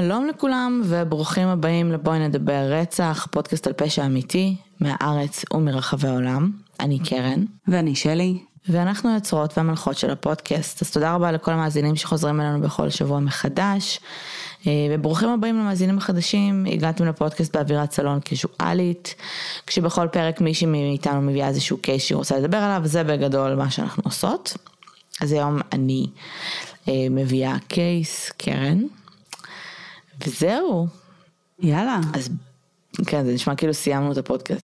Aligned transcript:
שלום 0.00 0.26
לכולם 0.26 0.82
וברוכים 0.84 1.48
הבאים 1.48 1.92
לבואי 1.92 2.18
נדבר 2.18 2.72
רצח, 2.72 3.26
פודקאסט 3.30 3.66
על 3.66 3.72
פשע 3.72 4.06
אמיתי 4.06 4.56
מהארץ 4.80 5.44
ומרחבי 5.54 6.08
העולם. 6.08 6.50
אני 6.80 6.98
קרן. 6.98 7.44
ואני 7.68 7.94
שלי. 7.94 8.38
ואנחנו 8.68 9.10
היוצרות 9.10 9.58
והמנחות 9.58 9.96
של 9.98 10.10
הפודקאסט, 10.10 10.82
אז 10.82 10.90
תודה 10.90 11.14
רבה 11.14 11.32
לכל 11.32 11.52
המאזינים 11.52 11.96
שחוזרים 11.96 12.40
אלינו 12.40 12.60
בכל 12.60 12.90
שבוע 12.90 13.20
מחדש. 13.20 14.00
אה, 14.66 14.72
וברוכים 14.90 15.28
הבאים 15.28 15.58
למאזינים 15.58 15.98
החדשים, 15.98 16.66
הגעתם 16.72 17.06
לפודקאסט 17.06 17.56
באווירת 17.56 17.92
סלון 17.92 18.20
קזואלית, 18.20 19.14
כשבכל 19.66 20.08
פרק 20.08 20.40
מישהי 20.40 20.66
מאיתנו 20.66 21.22
מביאה 21.22 21.48
איזשהו 21.48 21.76
קייס 21.76 22.02
שהיא 22.02 22.16
רוצה 22.16 22.38
לדבר 22.38 22.58
עליו, 22.58 22.82
זה 22.84 23.04
בגדול 23.04 23.54
מה 23.54 23.70
שאנחנו 23.70 24.02
עושות. 24.06 24.56
אז 25.20 25.32
היום 25.32 25.58
אני 25.72 26.06
אה, 26.88 27.06
מביאה 27.10 27.56
קייס, 27.68 28.30
קרן, 28.36 28.82
וזהו. 30.24 30.86
יאללה. 31.58 32.00
אז 32.14 32.30
כן, 33.06 33.24
זה 33.24 33.32
נשמע 33.32 33.54
כאילו 33.54 33.74
סיימנו 33.74 34.12
את 34.12 34.18
הפודקאסט. 34.18 34.62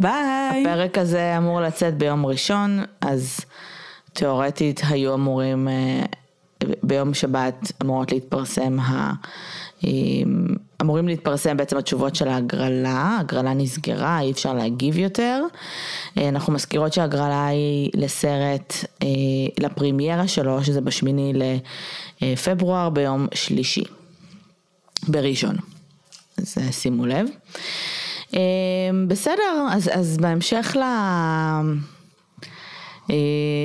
ביי. 0.00 0.62
הפרק 0.62 0.98
הזה 0.98 1.38
אמור 1.38 1.60
לצאת 1.60 1.94
ביום 1.94 2.26
ראשון, 2.26 2.84
אז 3.00 3.40
תאורטית 4.12 4.80
היו 4.88 5.14
אמורים, 5.14 5.68
אה, 5.68 6.04
ביום 6.82 7.14
שבת 7.14 7.72
אמורות 7.82 8.12
להתפרסם 8.12 8.80
ה... 8.80 9.12
אה, 10.80 10.84
אמורים 10.84 11.08
להתפרסם 11.08 11.56
בעצם 11.56 11.76
התשובות 11.76 12.16
של 12.16 12.28
ההגרלה, 12.28 12.90
ההגרלה 12.90 13.54
נסגרה, 13.54 14.20
אי 14.20 14.30
אפשר 14.30 14.54
להגיב 14.54 14.98
יותר. 14.98 15.42
אה, 16.18 16.28
אנחנו 16.28 16.52
מזכירות 16.52 16.92
שההגרלה 16.92 17.46
היא 17.46 17.90
לסרט, 17.94 18.74
לפרימיירה 19.60 20.28
שלו, 20.28 20.64
שזה 20.64 20.80
בשמיני 20.80 21.32
לפברואר 22.22 22.88
ביום 22.90 23.26
שלישי, 23.34 23.84
בראשון. 25.08 25.56
אז 26.38 26.58
שימו 26.70 27.06
לב. 27.06 27.26
בסדר, 29.08 29.66
אז, 29.70 29.90
אז 29.92 30.16
בהמשך 30.16 30.76
ל... 30.80 30.82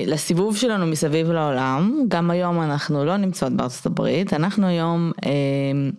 לסיבוב 0.06 0.58
שלנו 0.58 0.86
מסביב 0.86 1.32
לעולם, 1.32 2.06
גם 2.08 2.32
היום 2.32 2.62
אנחנו 2.62 3.06
לא 3.06 3.18
נמצאות 3.18 3.54
בארצות 3.54 3.86
הברית, 3.86 4.34
אנחנו 4.34 4.68
היום 4.68 5.12
אה, 5.26 5.32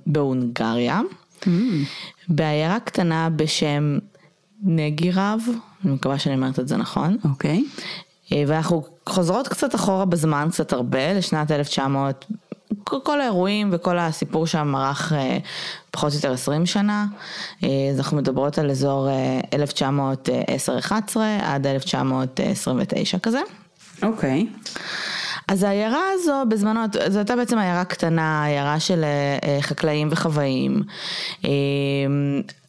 בהונגריה, 0.07 1.01
mm. 1.43 1.47
בעיירה 2.29 2.81
קטנה 2.81 3.29
בשם 3.37 3.99
נגירב, 4.63 5.41
אני 5.85 5.93
מקווה 5.93 6.19
שאני 6.19 6.35
אומרת 6.35 6.59
את 6.59 6.69
זה 6.69 6.77
נכון. 6.77 7.17
אוקיי. 7.25 7.65
Okay. 7.65 8.35
ואנחנו 8.47 8.85
חוזרות 9.09 9.49
קצת 9.49 9.75
אחורה 9.75 10.05
בזמן, 10.05 10.49
קצת 10.51 10.73
הרבה, 10.73 11.13
לשנת 11.13 11.51
1900. 11.51 12.25
כל 12.85 13.21
האירועים 13.21 13.71
וכל 13.73 13.99
הסיפור 13.99 14.47
שם 14.47 14.75
ערך 14.75 15.13
פחות 15.91 16.13
או 16.13 16.17
יותר 16.17 16.33
20 16.33 16.67
שנה, 16.67 17.07
אז 17.63 17.99
אנחנו 17.99 18.17
מדברות 18.17 18.59
על 18.59 18.71
אזור 18.71 19.09
1910-11 19.83 21.17
עד 21.43 21.67
1929 21.67 23.19
כזה. 23.19 23.41
אוקיי. 24.03 24.47
Okay. 24.51 24.79
אז 25.49 25.63
העיירה 25.63 26.03
הזו 26.15 26.43
בזמנו, 26.49 26.81
זו 27.09 27.19
הייתה 27.19 27.37
בעצם 27.37 27.59
עיירה 27.59 27.85
קטנה, 27.85 28.45
עיירה 28.45 28.81
של 28.81 29.05
חקלאים 29.61 30.09
וחוואים. 30.11 30.83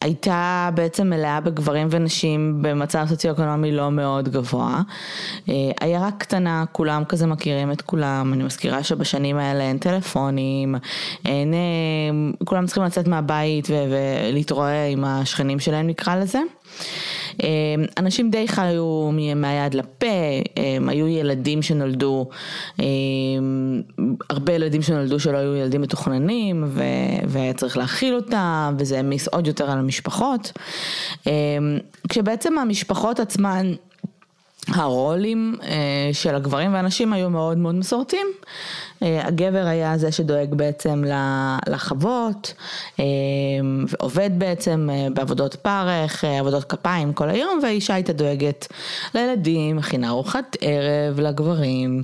הייתה 0.00 0.70
בעצם 0.74 1.10
מלאה 1.10 1.40
בגברים 1.40 1.88
ונשים 1.90 2.58
במצב 2.62 3.06
סוציו-אקונומי 3.08 3.72
לא 3.72 3.90
מאוד 3.90 4.28
גבוה. 4.28 4.82
עיירה 5.80 6.10
קטנה, 6.18 6.64
כולם 6.72 7.04
כזה 7.04 7.26
מכירים 7.26 7.72
את 7.72 7.82
כולם, 7.82 8.32
אני 8.32 8.44
מזכירה 8.44 8.82
שבשנים 8.82 9.38
האלה 9.38 9.64
אין 9.64 9.78
טלפונים, 9.78 10.74
אין, 11.24 11.54
כולם 12.44 12.66
צריכים 12.66 12.82
לצאת 12.84 13.08
מהבית 13.08 13.68
ולהתרועע 14.30 14.86
עם 14.86 15.04
השכנים 15.04 15.60
שלהם 15.60 15.86
נקרא 15.86 16.16
לזה. 16.16 16.40
אנשים 17.98 18.30
די 18.30 18.48
חיו 18.48 19.10
מהיד 19.36 19.74
לפה, 19.74 20.06
היו 20.88 21.08
ילדים 21.08 21.62
שנולדו, 21.62 22.28
הרבה 24.30 24.52
ילדים 24.52 24.82
שנולדו 24.82 25.20
שלא 25.20 25.36
היו 25.36 25.56
ילדים 25.56 25.82
מתוכננים 25.82 26.64
והיה 27.26 27.52
צריך 27.52 27.76
להכיל 27.76 28.14
אותם 28.14 28.74
וזה 28.78 28.96
העמיס 28.96 29.28
עוד 29.28 29.46
יותר 29.46 29.70
על 29.70 29.78
המשפחות. 29.78 30.52
כשבעצם 32.08 32.58
המשפחות 32.58 33.20
עצמן 33.20 33.72
הרולים 34.68 35.56
של 36.12 36.34
הגברים 36.34 36.74
והנשים 36.74 37.12
היו 37.12 37.30
מאוד 37.30 37.58
מאוד 37.58 37.74
מסורתיים. 37.74 38.26
הגבר 39.02 39.66
היה 39.66 39.98
זה 39.98 40.12
שדואג 40.12 40.54
בעצם 40.54 41.04
לחוות, 41.68 42.54
ועובד 43.88 44.30
בעצם 44.38 44.88
בעבודות 45.14 45.54
פרך, 45.54 46.24
עבודות 46.24 46.64
כפיים 46.64 47.12
כל 47.12 47.30
היום, 47.30 47.60
והאישה 47.62 47.94
הייתה 47.94 48.12
דואגת 48.12 48.66
לילדים, 49.14 49.76
מכינה 49.76 50.08
ארוחת 50.08 50.56
ערב 50.60 51.20
לגברים. 51.20 52.02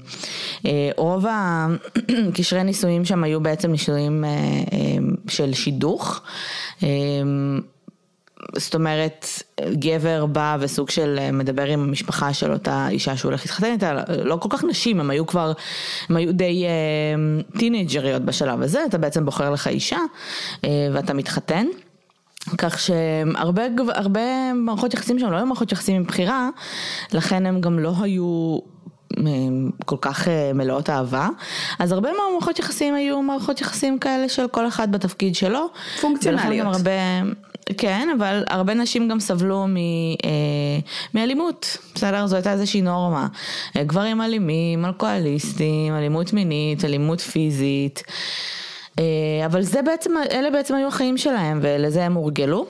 רוב 0.97 1.25
הקשרי 1.28 2.62
נישואים 2.75 3.04
שם 3.04 3.25
היו 3.25 3.41
בעצם 3.41 3.71
נישואים 3.71 4.25
של 5.28 5.54
שידוך. 5.54 6.22
זאת 8.56 8.75
אומרת, 8.75 9.27
גבר 9.72 10.27
בא 10.27 10.56
וסוג 10.60 10.91
של 10.91 11.19
מדבר 11.32 11.65
עם 11.65 11.81
המשפחה 11.81 12.32
של 12.32 12.53
אותה 12.53 12.88
אישה 12.88 13.16
שהוא 13.16 13.28
הולך 13.28 13.41
להתחתן 13.41 13.72
איתה, 13.72 14.03
לא 14.25 14.37
כל 14.37 14.49
כך 14.53 14.65
נשים, 14.65 15.00
הם 15.00 15.10
היו 15.10 15.27
כבר, 15.27 15.53
הם 16.09 16.16
היו 16.16 16.32
די 16.32 16.65
uh, 16.65 17.59
טינג'ריות 17.59 18.22
בשלב 18.22 18.62
הזה, 18.62 18.84
אתה 18.88 18.99
בעצם 18.99 19.25
בוחר 19.25 19.50
לך 19.50 19.66
אישה 19.66 19.99
uh, 20.56 20.66
ואתה 20.93 21.15
מתחתן. 21.15 21.66
כך 22.59 22.78
שהרבה 22.78 23.62
הרבה 23.88 24.53
מערכות 24.54 24.94
יחסים 24.94 25.19
שם 25.19 25.31
לא 25.31 25.37
היו 25.37 25.47
מערכות 25.47 25.72
יחסים 25.72 26.03
מבחירה, 26.03 26.49
לכן 27.12 27.47
הם 27.47 27.60
גם 27.60 27.78
לא 27.78 27.93
היו 28.03 28.59
כל 29.87 29.97
כך 30.00 30.28
מלאות 30.54 30.91
אהבה, 30.91 31.28
אז 31.78 31.93
הרבה 31.93 32.09
מהמערכות 32.12 32.59
יחסים 32.59 32.94
היו 32.94 33.22
מערכות 33.22 33.60
יחסים 33.60 33.99
כאלה 33.99 34.28
של 34.28 34.49
כל 34.49 34.69
אחד 34.69 34.93
בתפקיד 34.93 35.34
שלו. 35.34 35.66
פונקציונליות. 36.00 36.75
הרבה, 36.75 36.91
כן, 37.79 38.09
אבל 38.19 38.45
הרבה 38.49 38.75
נשים 38.75 39.09
גם 39.09 39.21
סבלו 39.21 39.67
מ, 39.67 39.77
אה, 39.77 39.81
מאלימות, 41.15 41.77
בסדר? 41.95 42.27
זו 42.27 42.37
הייתה 42.37 42.53
איזושהי 42.53 42.81
נורמה. 42.81 43.27
גברים 43.79 44.21
אלימים, 44.21 44.85
אלכוהוליסטים, 44.85 45.95
אלימות 45.95 46.33
מינית, 46.33 46.85
אלימות 46.85 47.21
פיזית. 47.21 48.03
אה, 48.99 49.05
אבל 49.47 49.63
זה 49.63 49.83
בעצם, 49.83 50.13
אלה 50.33 50.51
בעצם 50.51 50.75
היו 50.75 50.89
החיים 50.89 51.19
שלהם 51.19 51.59
ולזה 51.63 52.05
הם 52.05 52.15
הורגלו. 52.15 52.67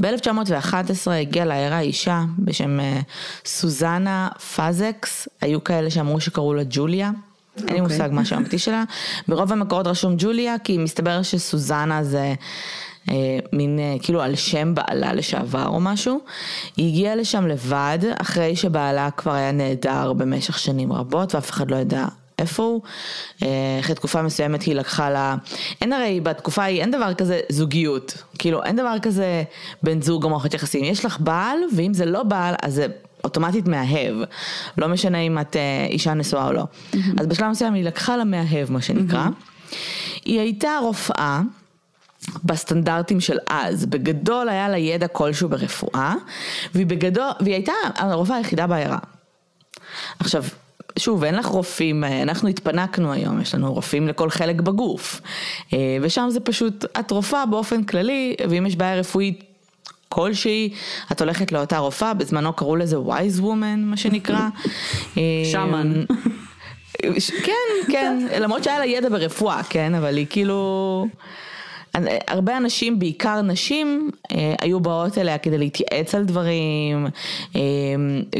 ב-1911 0.00 1.10
הגיעה 1.10 1.46
לעיירה 1.46 1.80
אישה 1.80 2.22
בשם 2.38 2.78
סוזנה 3.44 4.28
פאזקס, 4.56 5.28
היו 5.40 5.64
כאלה 5.64 5.90
שאמרו 5.90 6.20
שקראו 6.20 6.54
לה 6.54 6.62
ג'וליה. 6.68 7.10
Okay. 7.10 7.60
אין 7.60 7.74
לי 7.74 7.80
אוקיי. 7.80 7.96
מושג 7.96 8.08
מה 8.12 8.24
שאמרתי 8.24 8.58
שלה. 8.58 8.84
ברוב 9.28 9.52
המקורות 9.52 9.86
רשום 9.86 10.14
ג'וליה, 10.18 10.58
כי 10.58 10.78
מסתבר 10.78 11.22
שסוזנה 11.22 12.04
זה 12.04 12.18
אה, 12.18 12.34
מין 13.52 13.78
אה, 13.78 13.96
כאילו 14.02 14.22
על 14.22 14.34
שם 14.34 14.74
בעלה 14.74 15.12
לשעבר 15.12 15.66
או 15.66 15.80
משהו. 15.80 16.20
היא 16.76 16.88
הגיעה 16.88 17.14
לשם 17.14 17.46
לבד, 17.46 17.98
אחרי 18.20 18.56
שבעלה 18.56 19.10
כבר 19.10 19.32
היה 19.32 19.52
נעדר 19.52 20.12
במשך 20.12 20.58
שנים 20.58 20.92
רבות 20.92 21.34
ואף 21.34 21.50
אחד 21.50 21.70
לא 21.70 21.76
ידע 21.76 22.06
איפה 22.38 22.62
הוא. 22.62 22.80
אחרי 23.80 23.94
תקופה 23.94 24.22
מסוימת 24.22 24.62
היא 24.62 24.74
לקחה 24.74 25.10
לה, 25.10 25.36
אין 25.80 25.92
הרי 25.92 26.20
בתקופה 26.20 26.62
ההיא, 26.62 26.80
אין 26.80 26.90
דבר 26.90 27.14
כזה 27.14 27.40
זוגיות. 27.48 28.22
כאילו 28.38 28.64
אין 28.64 28.76
דבר 28.76 28.94
כזה 29.02 29.42
בן 29.82 30.02
זוג 30.02 30.24
או 30.24 30.30
מערכות 30.30 30.54
יחסים. 30.54 30.84
יש 30.84 31.04
לך 31.04 31.20
בעל, 31.20 31.58
ואם 31.76 31.94
זה 31.94 32.06
לא 32.06 32.22
בעל, 32.22 32.54
אז 32.62 32.74
זה 32.74 32.86
אוטומטית 33.24 33.66
מאהב. 33.66 34.14
לא 34.78 34.88
משנה 34.88 35.18
אם 35.18 35.38
את 35.38 35.56
אישה 35.88 36.14
נשואה 36.14 36.46
או 36.46 36.52
לא. 36.52 36.62
Mm-hmm. 36.62 36.96
אז 37.20 37.26
בשלב 37.26 37.50
מסוים 37.50 37.74
היא 37.74 37.84
לקחה 37.84 38.16
לה 38.16 38.24
מאהב, 38.24 38.72
מה 38.72 38.82
שנקרא. 38.82 39.26
Mm-hmm. 39.26 39.74
היא 40.24 40.40
הייתה 40.40 40.70
רופאה. 40.82 41.40
בסטנדרטים 42.44 43.20
של 43.20 43.38
אז, 43.46 43.86
בגדול 43.86 44.48
היה 44.48 44.68
לה 44.68 44.78
ידע 44.78 45.08
כלשהו 45.08 45.48
ברפואה, 45.48 46.14
והיא 46.74 46.86
בגדול, 46.86 47.30
והיא 47.40 47.54
הייתה 47.54 47.72
הרופאה 47.96 48.36
היחידה 48.36 48.66
בעיירה. 48.66 48.98
עכשיו, 50.18 50.44
שוב, 50.98 51.24
אין 51.24 51.34
לך 51.34 51.46
רופאים, 51.46 52.04
אנחנו 52.04 52.48
התפנקנו 52.48 53.12
היום, 53.12 53.40
יש 53.40 53.54
לנו 53.54 53.72
רופאים 53.72 54.08
לכל 54.08 54.30
חלק 54.30 54.60
בגוף. 54.60 55.20
ושם 56.02 56.28
זה 56.30 56.40
פשוט, 56.40 56.84
את 57.00 57.10
רופאה 57.10 57.46
באופן 57.46 57.84
כללי, 57.84 58.34
ואם 58.48 58.66
יש 58.66 58.76
בעיה 58.76 58.96
רפואית 58.96 59.44
כלשהי, 60.08 60.74
את 61.12 61.20
הולכת 61.20 61.52
לאותה 61.52 61.78
רופאה, 61.78 62.14
בזמנו 62.14 62.52
קראו 62.52 62.76
לזה 62.76 62.96
wise 62.96 63.40
woman, 63.40 63.78
מה 63.78 63.96
שנקרא. 63.96 64.48
שמן. 65.52 66.04
כן, 67.42 67.92
כן, 67.92 68.26
למרות 68.40 68.64
שהיה 68.64 68.78
לה 68.78 68.86
ידע 68.86 69.08
ברפואה, 69.08 69.62
כן, 69.62 69.94
אבל 69.94 70.16
היא 70.16 70.26
כאילו... 70.30 71.06
הרבה 72.28 72.56
אנשים, 72.56 72.98
בעיקר 72.98 73.42
נשים, 73.42 74.10
אה, 74.32 74.54
היו 74.60 74.80
באות 74.80 75.18
אליה 75.18 75.38
כדי 75.38 75.58
להתייעץ 75.58 76.14
על 76.14 76.24
דברים, 76.24 77.06
אה, 77.56 77.60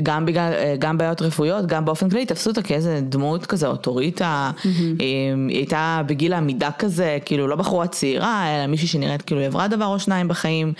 גם 0.03 0.27
בגלל, 0.27 0.53
אה, 0.53 0.75
גם 0.79 0.99
בעיות 0.99 1.23
רפואיות, 1.23 1.67
גם 1.67 1.85
באופן 1.85 2.11
כללי, 2.11 2.27
תפסו 2.27 2.51
אותה 2.51 2.63
כאיזה 2.63 3.01
דמות 3.03 3.47
כזה, 3.47 3.67
אוטוריטה, 3.67 4.51
mm-hmm. 4.57 4.69
היא 4.99 5.57
הייתה 5.57 6.03
בגיל 6.07 6.33
העמידה 6.33 6.71
כזה, 6.79 7.19
כאילו 7.25 7.47
לא 7.47 7.57
בחורה 7.57 7.87
צעירה, 7.87 8.45
אלא 8.47 8.67
מישהי 8.67 8.89
שנראית 8.89 9.23
כאילו 9.23 9.41
עברה 9.41 9.69
דבר 9.69 9.87
או 9.87 9.99
שניים 9.99 10.29
בחיים, 10.29 10.73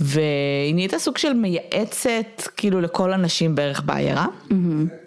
והיא 0.00 0.74
נהייתה 0.74 0.98
סוג 0.98 1.18
של 1.18 1.32
מייעצת, 1.32 2.42
כאילו 2.56 2.80
לכל 2.80 3.12
הנשים 3.12 3.54
בערך 3.54 3.82
בעיירה. 3.84 4.26
Mm-hmm. 4.50 5.06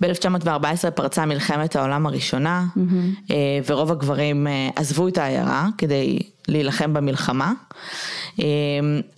ב-1914 0.00 0.90
פרצה 0.94 1.26
מלחמת 1.26 1.76
העולם 1.76 2.06
הראשונה, 2.06 2.64
mm-hmm. 2.76 3.32
ורוב 3.66 3.92
הגברים 3.92 4.46
אה, 4.46 4.68
עזבו 4.76 5.08
את 5.08 5.18
העיירה 5.18 5.66
כדי 5.78 6.18
להילחם 6.48 6.94
במלחמה. 6.94 7.52
אה, 8.40 8.44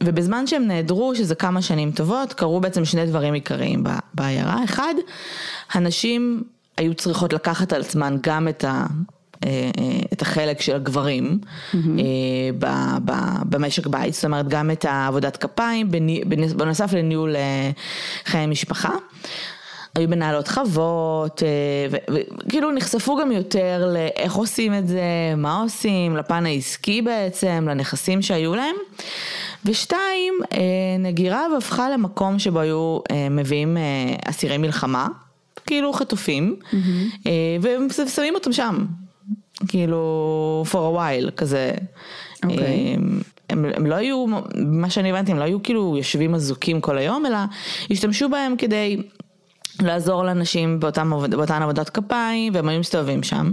ובזמן 0.02 0.46
שהם 0.46 0.66
נעדרו, 0.66 1.14
שזה 1.14 1.34
כמה 1.34 1.62
שנים 1.62 1.92
טובות, 1.92 2.32
קרו 2.32 2.60
בעצם 2.60 2.84
שני 2.84 3.06
דברים 3.06 3.34
עיקריים 3.34 3.84
בעיירה. 4.14 4.64
אחד, 4.64 4.94
הנשים 5.72 6.42
היו 6.76 6.94
צריכות 6.94 7.32
לקחת 7.32 7.72
על 7.72 7.80
עצמן 7.80 8.16
גם 8.20 8.48
את 8.48 8.64
ה... 8.64 8.86
את 10.12 10.22
החלק 10.22 10.60
של 10.60 10.74
הגברים 10.76 11.38
mm-hmm. 11.42 11.76
במשק 13.44 13.86
בית, 13.86 14.14
זאת 14.14 14.24
אומרת 14.24 14.48
גם 14.48 14.70
את 14.70 14.84
העבודת 14.84 15.36
כפיים, 15.36 15.90
בנוסף 16.56 16.92
לניהול 16.92 17.36
חיי 18.24 18.46
משפחה. 18.46 18.90
היו 19.94 20.08
מנהלות 20.08 20.48
חוות, 20.48 21.42
אה, 21.42 21.98
וכאילו 22.10 22.72
נחשפו 22.72 23.16
גם 23.16 23.32
יותר 23.32 23.92
לאיך 23.94 24.34
עושים 24.34 24.74
את 24.74 24.88
זה, 24.88 25.02
מה 25.36 25.60
עושים, 25.62 26.16
לפן 26.16 26.46
העסקי 26.46 27.02
בעצם, 27.02 27.66
לנכסים 27.70 28.22
שהיו 28.22 28.54
להם. 28.54 28.76
ושתיים, 29.64 30.34
אה, 30.52 30.58
נגיריו 30.98 31.50
הפכה 31.58 31.90
למקום 31.90 32.38
שבו 32.38 32.60
היו 32.60 32.98
אה, 33.10 33.28
מביאים 33.28 33.76
אסירי 34.24 34.58
מלחמה, 34.58 35.08
כאילו 35.66 35.92
חטופים, 35.92 36.56
mm-hmm. 36.62 37.26
ושמים 38.06 38.34
אותם 38.34 38.52
שם, 38.52 38.86
כאילו 39.68 40.64
for 40.70 40.74
a 40.74 40.98
while 40.98 41.30
כזה. 41.30 41.72
Okay. 41.74 42.48
אוקיי. 42.48 42.96
הם, 43.50 43.64
הם 43.74 43.86
לא 43.86 43.94
היו, 43.94 44.26
מה 44.54 44.90
שאני 44.90 45.10
הבנתי, 45.10 45.32
הם 45.32 45.38
לא 45.38 45.44
היו 45.44 45.62
כאילו 45.62 45.94
יושבים 45.96 46.34
אזוקים 46.34 46.80
כל 46.80 46.98
היום, 46.98 47.26
אלא 47.26 47.38
השתמשו 47.90 48.28
בהם 48.28 48.56
כדי 48.56 48.96
לעזור 49.82 50.24
לאנשים 50.24 50.80
באותן, 50.80 51.10
באותן 51.30 51.62
עבודות 51.62 51.90
כפיים, 51.90 52.54
והם 52.54 52.68
היו 52.68 52.80
מסתובבים 52.80 53.22
שם. 53.22 53.52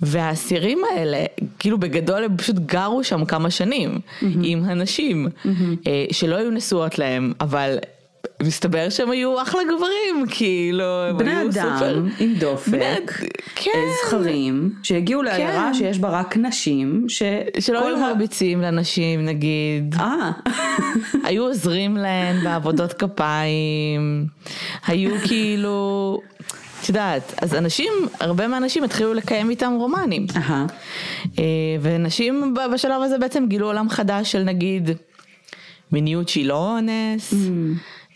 והאסירים 0.00 0.78
האלה, 0.92 1.24
כאילו 1.58 1.78
בגדול 1.78 2.24
הם 2.24 2.36
פשוט 2.36 2.56
גרו 2.56 3.04
שם 3.04 3.24
כמה 3.24 3.50
שנים, 3.50 3.94
mm-hmm. 3.94 4.24
עם 4.42 4.64
הנשים, 4.64 5.26
mm-hmm. 5.26 5.48
שלא 6.12 6.36
היו 6.36 6.50
נשואות 6.50 6.98
להם, 6.98 7.32
אבל 7.40 7.78
מסתבר 8.42 8.90
שהם 8.90 9.10
היו 9.10 9.42
אחלה 9.42 9.60
גברים, 9.64 10.26
כאילו, 10.30 10.84
הם 10.84 11.18
בני 11.18 11.36
היו 11.36 11.50
אדם 11.50 11.50
סופר... 11.52 12.02
עם 12.18 12.34
דופק, 12.34 12.72
בני... 12.72 13.28
כן. 13.54 13.70
זכרים, 14.06 14.72
שהגיעו 14.82 15.22
לעיירה 15.22 15.70
כן. 15.72 15.74
שיש 15.74 15.98
בה 15.98 16.08
רק 16.08 16.36
נשים, 16.36 17.04
ש... 17.08 17.22
שלא 17.60 17.86
היו 17.86 17.98
מרביצים 17.98 18.60
לנשים 18.60 19.24
נגיד. 19.24 19.94
אה. 19.98 20.30
היו 21.24 21.42
עוזרים 21.42 21.96
להן 21.96 22.44
בעבודות 22.44 22.92
כפיים, 22.92 24.26
היו 24.86 25.10
כאילו... 25.24 26.20
את 26.82 26.88
יודעת, 26.88 27.34
אז 27.42 27.54
אנשים, 27.54 27.92
הרבה 28.20 28.48
מהאנשים 28.48 28.84
התחילו 28.84 29.14
לקיים 29.14 29.50
איתם 29.50 29.72
רומנים. 29.78 30.26
Uh-huh. 30.30 31.40
ונשים 31.82 32.54
בשלב 32.74 33.02
הזה 33.02 33.18
בעצם 33.18 33.46
גילו 33.48 33.66
עולם 33.66 33.88
חדש 33.88 34.32
של 34.32 34.42
נגיד 34.42 34.90
מיניות 35.92 36.28
שהיא 36.28 36.46
לא 36.46 36.74
אונס. 36.74 37.32
Mm. 37.32 37.36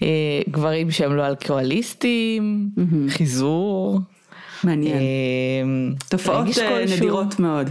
אה, 0.03 0.09
גברים 0.51 0.91
שהם 0.91 1.17
לא 1.17 1.27
אלכוהוליסטים, 1.27 2.71
חיזור. 3.09 4.01
מעניין. 4.65 4.97
אה, 4.97 5.03
תופעות 6.09 6.47
אה, 6.59 6.85
נדירות 6.97 7.39
מאוד. 7.39 7.71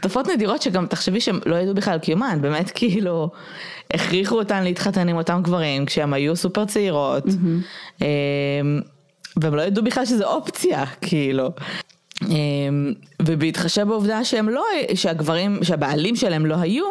תופעות 0.00 0.28
נדירות 0.28 0.62
שגם 0.62 0.86
תחשבי 0.86 1.20
שהם 1.20 1.38
לא 1.46 1.56
ידעו 1.56 1.74
בכלל 1.74 1.98
קיומן, 1.98 2.38
באמת 2.40 2.70
כאילו 2.78 3.30
הכריחו 3.94 4.38
אותן 4.38 4.64
להתחתן 4.64 5.08
עם 5.08 5.16
אותם 5.16 5.40
גברים 5.42 5.86
כשהם 5.86 6.12
היו 6.12 6.36
סופר 6.36 6.64
צעירות, 6.64 7.24
והם 9.36 9.54
לא 9.54 9.62
ידעו 9.62 9.84
בכלל 9.84 10.04
שזה 10.04 10.26
אופציה, 10.26 10.86
כאילו. 10.86 11.50
אמ, 12.26 12.92
ובהתחשב 13.22 13.82
בעובדה 13.82 14.24
שהם 14.24 14.48
לא, 14.48 14.64
שהגברים, 14.94 15.64
שהבעלים 15.64 16.16
שלהם 16.16 16.46
לא 16.46 16.54
היו, 16.60 16.84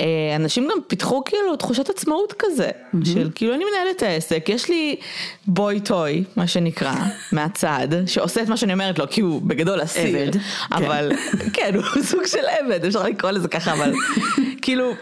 אה, 0.00 0.04
אנשים 0.36 0.68
גם 0.72 0.78
פיתחו 0.86 1.24
כאילו 1.24 1.56
תחושת 1.56 1.90
עצמאות 1.90 2.34
כזה, 2.38 2.70
mm-hmm. 2.70 3.08
של 3.08 3.30
כאילו 3.34 3.54
אני 3.54 3.64
מנהלת 3.64 3.96
את 3.96 4.02
העסק, 4.02 4.48
יש 4.48 4.68
לי 4.68 4.96
בוי 5.46 5.80
טוי, 5.80 6.24
מה 6.36 6.46
שנקרא, 6.46 6.94
מהצד, 7.32 7.88
שעושה 8.06 8.42
את 8.42 8.48
מה 8.48 8.56
שאני 8.56 8.72
אומרת 8.72 8.98
לו, 8.98 9.04
כי 9.10 9.20
הוא 9.20 9.42
בגדול 9.42 9.82
אסיר, 9.82 10.16
עבד, 10.16 10.30
אבל, 10.72 11.12
כן. 11.38 11.48
כן, 11.52 11.74
הוא 11.74 12.02
סוג 12.10 12.26
של 12.26 12.44
עבד, 12.60 12.84
אפשר 12.84 13.02
לקרוא 13.02 13.30
לזה 13.30 13.48
ככה, 13.48 13.72
אבל 13.72 13.92
כאילו... 14.62 14.92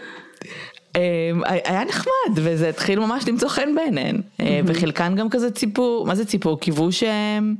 אמ, 0.95 1.01
היה 1.45 1.83
נחמד 1.83 2.33
וזה 2.35 2.69
התחיל 2.69 2.99
ממש 2.99 3.27
למצוא 3.27 3.49
חן 3.49 3.75
בעיניהן 3.75 4.15
mm-hmm. 4.17 4.43
וחלקן 4.65 5.15
גם 5.15 5.29
כזה 5.29 5.51
ציפו, 5.51 6.03
מה 6.07 6.15
זה 6.15 6.25
ציפו? 6.25 6.57
קיוו 6.57 6.91
שהם 6.91 7.55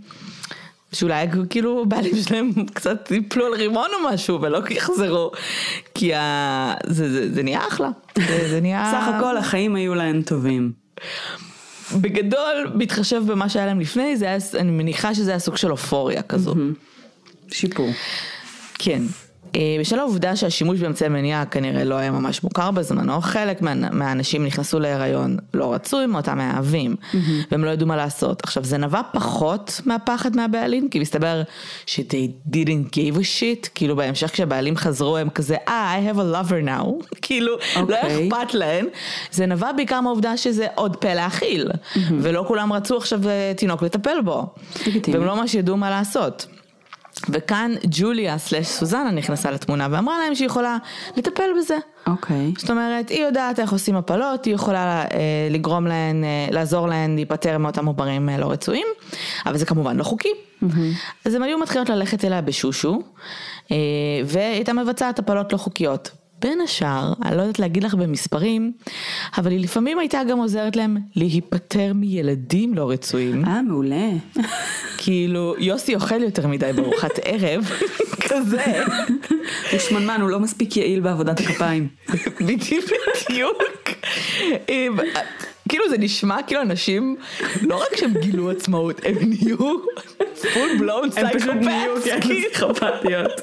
שאולי 0.94 1.28
כאילו 1.50 1.86
בעלים 1.88 2.16
שלהם 2.16 2.52
קצת 2.74 3.12
יפלו 3.12 3.46
על 3.46 3.54
רימון 3.54 3.90
או 3.94 4.14
משהו 4.14 4.42
ולא 4.42 4.60
יחזרו, 4.70 5.32
כי 5.96 6.14
ה... 6.14 6.74
זה, 6.88 7.12
זה, 7.12 7.34
זה 7.34 7.44
נהיה 7.44 7.68
אחלה, 7.68 7.90
זה, 8.18 8.50
זה 8.50 8.62
נהיה... 8.62 8.92
סך 8.94 9.16
הכל 9.16 9.38
החיים 9.38 9.76
היו 9.76 9.96
להם 9.96 10.22
טובים. 10.22 10.72
בגדול, 11.96 12.72
בהתחשב 12.76 13.24
במה 13.28 13.50
שהיה 13.50 13.66
להם 13.66 13.80
לפני, 13.80 14.18
זה 14.18 14.26
היה, 14.26 14.38
אני 14.60 14.72
מניחה 14.72 15.16
שזה 15.16 15.32
היה 15.32 15.40
סוג 15.40 15.58
של 15.58 15.72
אופוריה 15.72 16.22
כזו. 16.22 16.56
שיפור. 17.52 17.90
כן. 18.80 19.02
אה, 19.56 19.78
בשל 19.80 20.00
העובדה 20.00 20.36
שהשימוש 20.36 20.80
באמצעי 20.80 21.10
מניעה 21.10 21.46
כנראה 21.46 21.84
לא 21.84 21.96
היה 21.96 22.12
ממש 22.12 22.44
מוכר 22.44 22.72
בזמנו, 22.72 23.22
חלק 23.22 23.62
מה, 23.62 23.74
מהאנשים 23.74 24.46
נכנסו 24.46 24.80
להיריון 24.80 25.38
לא 25.54 25.74
רצוי 25.74 26.06
מאותם 26.06 26.38
מאהבים. 26.38 26.96
והם 27.52 27.64
לא 27.64 27.70
ידעו 27.70 27.88
מה 27.88 27.96
לעשות. 27.96 28.44
עכשיו 28.44 28.64
זה 28.64 28.78
נבע 28.78 29.02
פחות 29.14 29.82
מהפחד 29.86 30.36
מהבעלים, 30.36 30.90
כי 30.90 31.00
מסתבר 31.00 31.42
ש- 31.86 32.00
they 32.00 32.52
didn't 32.54 32.90
give 32.94 33.18
a 33.18 33.24
shit, 33.40 33.70
כאילו 33.76 33.96
בהמשך 33.96 34.32
כשהבעלים 34.32 34.78
חזרו 34.78 35.18
הם 35.18 35.30
כזה, 35.30 35.56
אה, 35.68 35.96
I 36.00 36.14
have 36.14 36.20
a 36.20 36.36
lover 36.50 36.66
now, 36.68 36.86
כאילו. 37.22 37.56
לא 37.76 37.82
אוקיי. 37.82 38.28
אכפת 38.30 38.54
להם. 38.54 38.86
זה 39.32 39.46
נבע 39.46 39.72
בעיקר 39.72 40.02
מהעובדה 40.02 40.38
שזה 40.38 40.68
עוד 40.76 40.96
פה 40.96 41.14
להכיל. 41.14 41.68
ולא 42.20 42.46
כולם 42.48 42.74
רצו 42.74 42.98
עכשיו 42.98 43.28
אה, 43.30 43.54
תינוק 43.58 43.82
לטפל 43.84 44.22
בו, 44.26 44.48
והם 45.14 45.26
לא 45.26 45.36
ממש 45.36 45.56
ידעו 45.56 45.78
מה 45.78 45.90
לעשות. 45.90 46.46
וכאן 47.30 47.72
ג'וליה 47.86 48.38
סלש 48.38 48.68
סוזנה 48.68 49.12
נכנסה 49.12 49.52
לתמונה 49.52 49.88
ואמרה 49.92 50.20
להם 50.20 50.36
שהיא 50.36 50.46
יכולה 50.46 50.78
לטפל 51.18 51.50
בזה. 51.58 51.78
אוקיי. 52.08 52.52
Okay. 52.56 52.60
זאת 52.60 52.70
אומרת, 52.70 53.10
היא 53.10 53.24
יודעת 53.24 53.60
איך 53.60 53.72
עושים 53.72 53.96
הפלות, 53.96 54.46
היא 54.46 54.56
יכולה 54.56 55.02
אה, 55.02 55.08
לגרום 55.50 55.88
להן, 55.88 56.24
אה, 56.24 56.48
לעזור 56.52 56.88
להן 56.88 57.16
להיפטר 57.16 57.58
מאותם 57.58 57.86
עוברים 57.86 58.30
אה, 58.30 58.38
לא 58.38 58.52
רצויים, 58.52 58.88
אבל 59.46 59.58
זה 59.58 59.66
כמובן 59.66 59.98
לא 59.98 60.04
חוקי. 60.04 60.30
Mm-hmm. 60.30 60.66
אז 61.26 61.36
הן 61.36 61.44
היו 61.44 61.58
מתחילות 61.58 61.90
ללכת 61.90 62.26
אליה 62.26 62.42
בשושו, 62.42 63.02
אה, 63.72 63.78
והיא 64.26 64.46
הייתה 64.46 64.74
מבצעת 64.74 65.20
הפלות 65.20 65.54
לא 65.54 65.58
חוקיות. 65.58 66.21
בין 66.42 66.62
השאר, 66.62 67.14
אני 67.24 67.38
לא 67.38 67.42
יודעת 67.42 67.60
להגיד 67.60 67.84
לך 67.84 67.94
במספרים, 67.94 68.72
אבל 69.38 69.52
היא 69.52 69.60
לפעמים 69.60 70.00
הייתה 70.00 70.22
גם 70.30 70.38
עוזרת 70.38 70.76
להם 70.76 70.98
להיפטר 71.16 71.92
מילדים 71.96 72.74
לא 72.74 72.92
רצויים. 72.92 73.46
אה, 73.46 73.62
מעולה. 73.62 74.10
כאילו, 74.98 75.56
יוסי 75.60 75.96
אוכל 75.96 76.24
יותר 76.24 76.48
מדי 76.48 76.72
בארוחת 76.76 77.20
ערב, 77.24 77.72
כזה. 78.22 78.84
הוא 79.72 79.80
שמנמן, 79.80 80.22
הוא 80.22 80.30
לא 80.30 80.40
מספיק 80.40 80.78
יעיל 80.78 81.00
בעבודת 81.00 81.40
הכפיים. 81.40 81.88
בדיוק. 82.40 82.90
כאילו 85.72 85.90
זה 85.90 85.98
נשמע 85.98 86.38
כאילו 86.48 86.62
אנשים, 86.62 87.16
לא 87.62 87.84
רק 87.84 87.96
שהם 87.96 88.14
גילו 88.22 88.52
עצמאות, 88.52 89.02
הם 89.06 89.16
נהיו 89.22 89.58
פול 90.54 90.70
בלון 90.80 91.10
פסיכופתיות. 92.22 93.42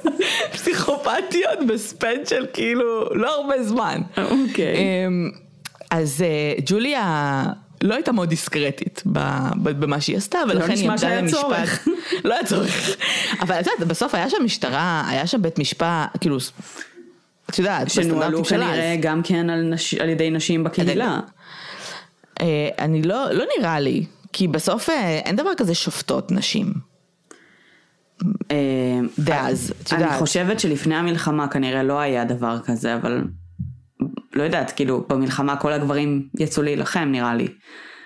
פסיכופתיות 0.52 1.58
בספן 1.68 2.26
של 2.28 2.46
כאילו 2.52 3.14
לא 3.14 3.34
הרבה 3.34 3.62
זמן. 3.62 4.00
אוקיי. 4.16 4.76
אמ, 4.76 5.30
אז 5.90 6.22
אה, 6.22 6.54
ג'וליה... 6.66 7.44
לא 7.82 7.94
הייתה 7.94 8.12
מאוד 8.12 8.28
דיסקרטית 8.28 9.02
במה 9.62 10.00
שהיא 10.00 10.16
עשתה, 10.16 10.38
ולכן 10.48 10.72
היא 10.72 10.90
עמדה 10.90 11.20
למשפט. 11.20 11.88
לא 12.24 12.34
היה 12.34 12.44
צורך. 12.44 12.96
אבל 13.40 13.60
את 13.60 13.66
יודעת, 13.66 13.88
בסוף 13.88 14.14
היה 14.14 14.30
שם 14.30 14.36
משטרה, 14.44 15.04
היה 15.08 15.26
שם 15.26 15.42
בית 15.42 15.58
משפט, 15.58 16.16
כאילו, 16.20 16.36
את 17.50 17.58
יודעת, 17.58 17.90
שנוהלו 17.90 18.44
כנראה 18.44 18.96
גם 19.00 19.22
כן 19.22 19.50
על 20.00 20.08
ידי 20.08 20.30
נשים 20.30 20.64
בקהילה. 20.64 21.20
אה, 22.40 22.68
אני 22.78 23.02
לא, 23.02 23.30
לא 23.32 23.44
נראה 23.58 23.80
לי, 23.80 24.06
כי 24.32 24.48
בסוף 24.48 24.90
אה, 24.90 25.18
אין 25.24 25.36
דבר 25.36 25.50
כזה 25.56 25.74
שופטות 25.74 26.32
נשים. 26.32 26.72
אה, 28.50 28.56
דאז, 29.18 29.74
את 29.82 29.92
אני 29.92 30.02
יודעת. 30.02 30.18
חושבת 30.18 30.60
שלפני 30.60 30.94
המלחמה 30.94 31.48
כנראה 31.48 31.82
לא 31.82 32.00
היה 32.00 32.24
דבר 32.24 32.58
כזה, 32.64 32.94
אבל 32.94 33.24
לא 34.32 34.42
יודעת, 34.42 34.70
כאילו 34.70 35.04
במלחמה 35.08 35.56
כל 35.56 35.72
הגברים 35.72 36.28
יצאו 36.38 36.62
להילחם 36.62 37.08
נראה 37.12 37.34
לי. 37.34 37.48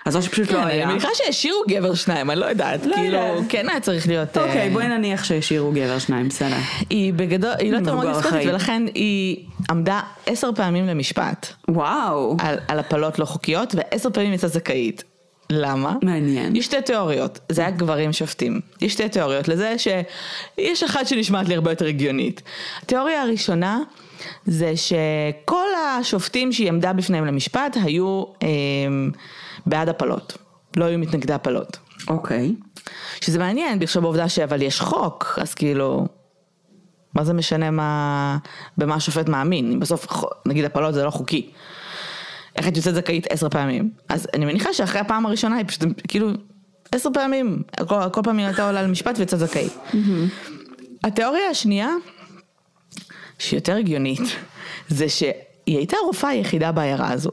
אז 0.05 0.15
או 0.15 0.21
שפשוט 0.21 0.51
לא 0.51 0.57
כן, 0.57 0.67
היה. 0.67 0.83
אני 0.83 0.91
מניחה 0.91 1.07
שהשאירו 1.13 1.63
גבר 1.67 1.93
שניים, 1.93 2.31
אני 2.31 2.39
לא 2.39 2.45
יודעת, 2.45 2.85
לא 2.85 2.95
כאילו. 2.95 3.17
כן 3.49 3.69
היה 3.69 3.79
צריך 3.79 4.07
להיות... 4.07 4.37
אוקיי, 4.37 4.67
אה, 4.67 4.69
בואי 4.73 4.87
נניח 4.87 5.23
שהשאירו 5.23 5.71
גבר 5.71 5.99
שניים, 5.99 6.27
בסדר. 6.27 6.55
היא 6.89 7.13
בגדול, 7.13 7.51
היא 7.59 7.71
לא 7.71 8.19
אחראי. 8.19 8.49
ולכן 8.49 8.83
היא 8.95 9.45
עמדה 9.69 10.01
עשר 10.25 10.49
פעמים 10.55 10.87
למשפט 10.87 11.47
וואו, 11.67 12.37
על 12.67 12.79
הפלות 12.79 13.19
לא 13.19 13.25
חוקיות, 13.25 13.75
ועשר 13.75 14.09
פעמים 14.09 14.33
יצאה 14.33 14.49
זכאית. 14.49 15.03
למה? 15.49 15.95
מעניין. 16.01 16.55
יש 16.55 16.65
שתי 16.65 16.81
תיאוריות, 16.81 17.39
זה 17.49 17.61
היה 17.61 17.71
גברים 17.71 18.13
שופטים. 18.13 18.59
יש 18.81 18.93
שתי 18.93 19.09
תיאוריות 19.09 19.47
לזה 19.47 19.75
שיש 19.77 20.83
אחת 20.83 21.07
שנשמעת 21.07 21.47
לי 21.47 21.55
הרבה 21.55 21.71
יותר 21.71 21.85
הגיונית. 21.85 22.41
התיאוריה 22.81 23.21
הראשונה 23.21 23.79
זה 24.45 24.73
שכל 24.77 25.65
השופטים 25.99 26.51
שהיא 26.51 26.69
עמדה 26.69 26.93
בפניהם 26.93 27.25
למשפט 27.25 27.77
היו 27.83 28.23
אה, 28.43 28.47
בעד 29.65 29.89
הפלות, 29.89 30.37
לא 30.77 30.85
היו 30.85 30.99
מתנגדי 30.99 31.33
הפלות. 31.33 31.77
אוקיי. 32.07 32.55
שזה 33.21 33.39
מעניין, 33.39 33.79
בהקשר 33.79 33.99
בעובדה 33.99 34.29
שאבל 34.29 34.61
יש 34.61 34.81
חוק, 34.81 35.39
אז 35.41 35.53
כאילו, 35.53 36.07
מה 37.15 37.23
זה 37.23 37.33
משנה 37.33 37.71
מה, 37.71 38.37
במה 38.77 38.95
השופט 38.95 39.29
מאמין, 39.29 39.71
אם 39.71 39.79
בסוף, 39.79 40.23
נגיד 40.45 40.65
הפלות 40.65 40.93
זה 40.93 41.03
לא 41.03 41.09
חוקי. 41.09 41.51
איך 42.55 42.67
את 42.67 42.77
יוצאת 42.77 42.95
זכאית 42.95 43.27
עשר 43.29 43.49
פעמים? 43.49 43.91
אז 44.09 44.27
אני 44.33 44.45
מניחה 44.45 44.73
שאחרי 44.73 45.01
הפעם 45.01 45.25
הראשונה 45.25 45.55
היא 45.55 45.65
פשוט, 45.67 45.81
כאילו, 46.07 46.29
עשר 46.91 47.09
פעמים, 47.13 47.63
כל, 47.87 48.09
כל 48.11 48.21
פעם 48.23 48.37
היא 48.37 48.45
הייתה 48.45 48.67
עולה 48.67 48.83
למשפט 48.83 49.19
ויצאה 49.19 49.39
זכאית. 49.39 49.73
התיאוריה 51.03 51.49
השנייה, 51.51 51.89
שהיא 53.39 53.57
יותר 53.57 53.75
הגיונית, 53.75 54.21
זה 54.87 55.09
שהיא 55.09 55.33
הייתה 55.65 55.97
הרופאה 56.03 56.29
היחידה 56.29 56.71
בעיירה 56.71 57.11
הזו. 57.11 57.31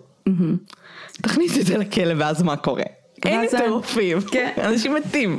תכניס 1.22 1.58
את 1.58 1.66
זה 1.66 1.78
לכלא 1.78 2.14
ואז 2.16 2.42
מה 2.42 2.56
קורה? 2.56 2.82
אין 3.24 3.44
יותר. 3.44 3.70
רופאים, 3.70 4.20
כן. 4.20 4.50
אנשים 4.58 4.94
מתים. 4.94 5.38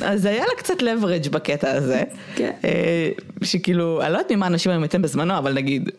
אז 0.00 0.24
היה 0.24 0.44
לה 0.44 0.54
קצת 0.56 0.80
leverage 0.80 1.30
בקטע 1.30 1.70
הזה, 1.70 2.02
כן. 2.36 2.50
אה, 2.64 3.10
שכאילו, 3.42 4.02
אני 4.02 4.12
לא 4.12 4.18
יודעת 4.18 4.32
ממה 4.32 4.46
אנשים 4.46 4.72
היו 4.72 4.80
מתים 4.80 5.02
בזמנו, 5.02 5.38
אבל 5.38 5.52
נגיד, 5.52 5.90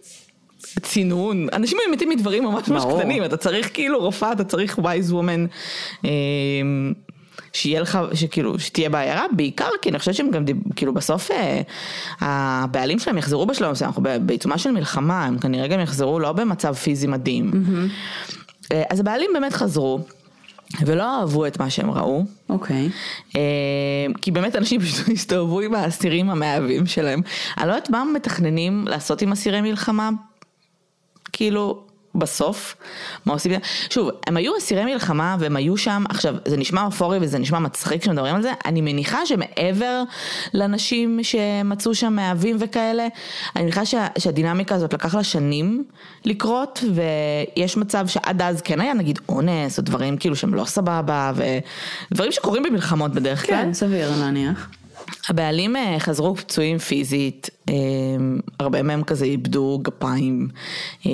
צינון, 0.81 1.47
אנשים 1.53 1.77
היו 1.85 1.93
מתים 1.93 2.09
מדברים 2.09 2.43
ממש 2.43 2.67
ממש. 2.67 2.83
קטנים, 2.97 3.25
אתה 3.25 3.37
צריך 3.37 3.69
כאילו 3.73 3.99
רופאה, 3.99 4.31
אתה 4.31 4.43
צריך 4.43 4.79
wise 4.79 5.11
woman, 5.11 5.47
אה, 6.05 6.11
שיהיה 7.53 7.81
לך, 7.81 7.99
שכאילו, 8.13 8.59
שתהיה 8.59 8.89
בעיירה, 8.89 9.25
בעיקר 9.35 9.69
כי 9.81 9.89
אני 9.89 9.99
חושבת 9.99 10.15
שהם 10.15 10.31
גם, 10.31 10.43
כאילו 10.75 10.93
בסוף 10.93 11.31
אה, 11.31 11.61
הבעלים 12.21 12.99
שלהם 12.99 13.17
יחזרו 13.17 13.45
בשלב 13.45 13.71
מסוים, 13.71 13.87
אנחנו 13.87 14.03
בעיצומה 14.21 14.57
של 14.57 14.71
מלחמה, 14.71 15.25
הם 15.25 15.39
כנראה 15.39 15.67
גם 15.67 15.79
יחזרו 15.79 16.19
לא 16.19 16.31
במצב 16.31 16.73
פיזי 16.73 17.07
מדהים. 17.07 17.51
אה, 17.53 17.85
אז 18.89 18.99
הבעלים 18.99 19.29
באמת 19.33 19.53
חזרו. 19.53 19.99
ולא 20.81 21.19
אהבו 21.19 21.47
את 21.47 21.59
מה 21.59 21.69
שהם 21.69 21.91
ראו, 21.91 22.23
אוקיי. 22.49 22.89
אה, 23.35 23.41
כי 24.21 24.31
באמת 24.31 24.55
אנשים 24.55 24.81
פשוט 24.81 25.09
הסתובבו 25.13 25.59
עם 25.59 25.75
האסירים 25.75 26.29
המאהבים 26.29 26.85
שלהם. 26.85 27.21
אני 27.57 27.67
לא 27.67 27.73
יודעת 27.73 27.89
מה 27.89 28.03
מתכננים 28.13 28.85
לעשות 28.87 29.21
עם 29.21 29.31
אסירי 29.31 29.61
מלחמה, 29.61 30.09
כאילו, 31.33 31.83
בסוף, 32.15 32.75
מה 33.25 33.33
עושים? 33.33 33.51
שוב, 33.89 34.09
הם 34.27 34.37
היו 34.37 34.57
אסירי 34.57 34.85
מלחמה 34.85 35.35
והם 35.39 35.55
היו 35.55 35.77
שם, 35.77 36.03
עכשיו, 36.09 36.35
זה 36.45 36.57
נשמע 36.57 36.85
אופורי 36.85 37.17
וזה 37.21 37.39
נשמע 37.39 37.59
מצחיק 37.59 38.01
כשמדברים 38.01 38.35
על 38.35 38.41
זה, 38.41 38.51
אני 38.65 38.81
מניחה 38.81 39.25
שמעבר 39.25 40.03
לנשים 40.53 41.19
שמצאו 41.23 41.95
שם 41.95 42.13
מאהבים 42.13 42.57
וכאלה, 42.59 43.07
אני 43.55 43.63
מניחה 43.63 43.85
שה, 43.85 44.07
שהדינמיקה 44.17 44.75
הזאת 44.75 44.93
לקח 44.93 45.15
לה 45.15 45.23
שנים 45.23 45.83
לקרות, 46.25 46.83
ויש 46.93 47.77
מצב 47.77 48.07
שעד 48.07 48.41
אז 48.41 48.61
כן 48.61 48.81
היה 48.81 48.93
נגיד 48.93 49.19
אונס, 49.29 49.77
או 49.77 49.83
דברים 49.83 50.17
כאילו 50.17 50.35
שהם 50.35 50.53
לא 50.53 50.65
סבבה, 50.65 51.31
ודברים 52.11 52.31
שקורים 52.31 52.63
במלחמות 52.63 53.11
בדרך 53.11 53.45
כלל. 53.45 53.55
כן, 53.55 53.73
סביר 53.73 54.11
להניח. 54.19 54.69
הבעלים 55.29 55.75
אה, 55.75 55.95
חזרו 55.99 56.35
פצועים 56.35 56.77
פיזית, 56.77 57.49
אה, 57.69 57.73
הרבה 58.59 58.83
מהם 58.83 59.03
כזה 59.03 59.25
איבדו 59.25 59.79
גפיים, 59.81 60.47
אה, 61.05 61.11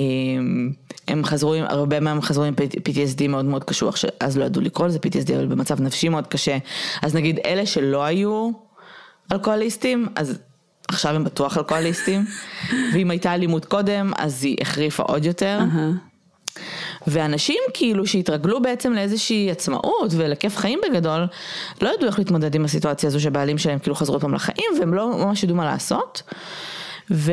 הם 1.08 1.24
חזרו, 1.24 1.54
הרבה 1.54 2.00
מהם 2.00 2.22
חזרו 2.22 2.44
עם 2.44 2.54
PTSD 2.54 3.28
מאוד 3.28 3.44
מאוד 3.44 3.64
קשוח, 3.64 3.96
שאז 3.96 4.38
לא 4.38 4.44
ידעו 4.44 4.62
לקרוא 4.62 4.86
לזה 4.86 4.98
PTSD, 4.98 5.34
אבל 5.34 5.46
במצב 5.46 5.80
נפשי 5.80 6.08
מאוד 6.08 6.26
קשה. 6.26 6.58
אז 7.02 7.14
נגיד 7.14 7.38
אלה 7.44 7.66
שלא 7.66 8.04
היו 8.04 8.50
אלכוהוליסטים, 9.32 10.06
אז 10.16 10.38
עכשיו 10.88 11.14
הם 11.14 11.24
בטוח 11.24 11.58
אלכוהוליסטים, 11.58 12.24
ואם 12.94 13.10
הייתה 13.10 13.34
אלימות 13.34 13.64
קודם, 13.64 14.12
אז 14.18 14.44
היא 14.44 14.56
החריפה 14.60 15.02
עוד 15.02 15.24
יותר. 15.24 15.58
אהה. 15.60 16.09
ואנשים 17.06 17.58
כאילו 17.74 18.06
שהתרגלו 18.06 18.62
בעצם 18.62 18.92
לאיזושהי 18.92 19.50
עצמאות 19.50 20.10
ולכיף 20.16 20.56
חיים 20.56 20.78
בגדול, 20.88 21.26
לא 21.82 21.90
ידעו 21.94 22.06
איך 22.06 22.18
להתמודד 22.18 22.54
עם 22.54 22.64
הסיטואציה 22.64 23.06
הזו 23.06 23.20
שבעלים 23.20 23.58
שלהם 23.58 23.78
כאילו 23.78 23.96
חזרו 23.96 24.20
פעם 24.20 24.34
לחיים 24.34 24.72
והם 24.78 24.94
לא 24.94 25.24
ממש 25.24 25.42
ידעו 25.42 25.56
מה 25.56 25.64
לעשות. 25.64 26.22
ו... 27.10 27.32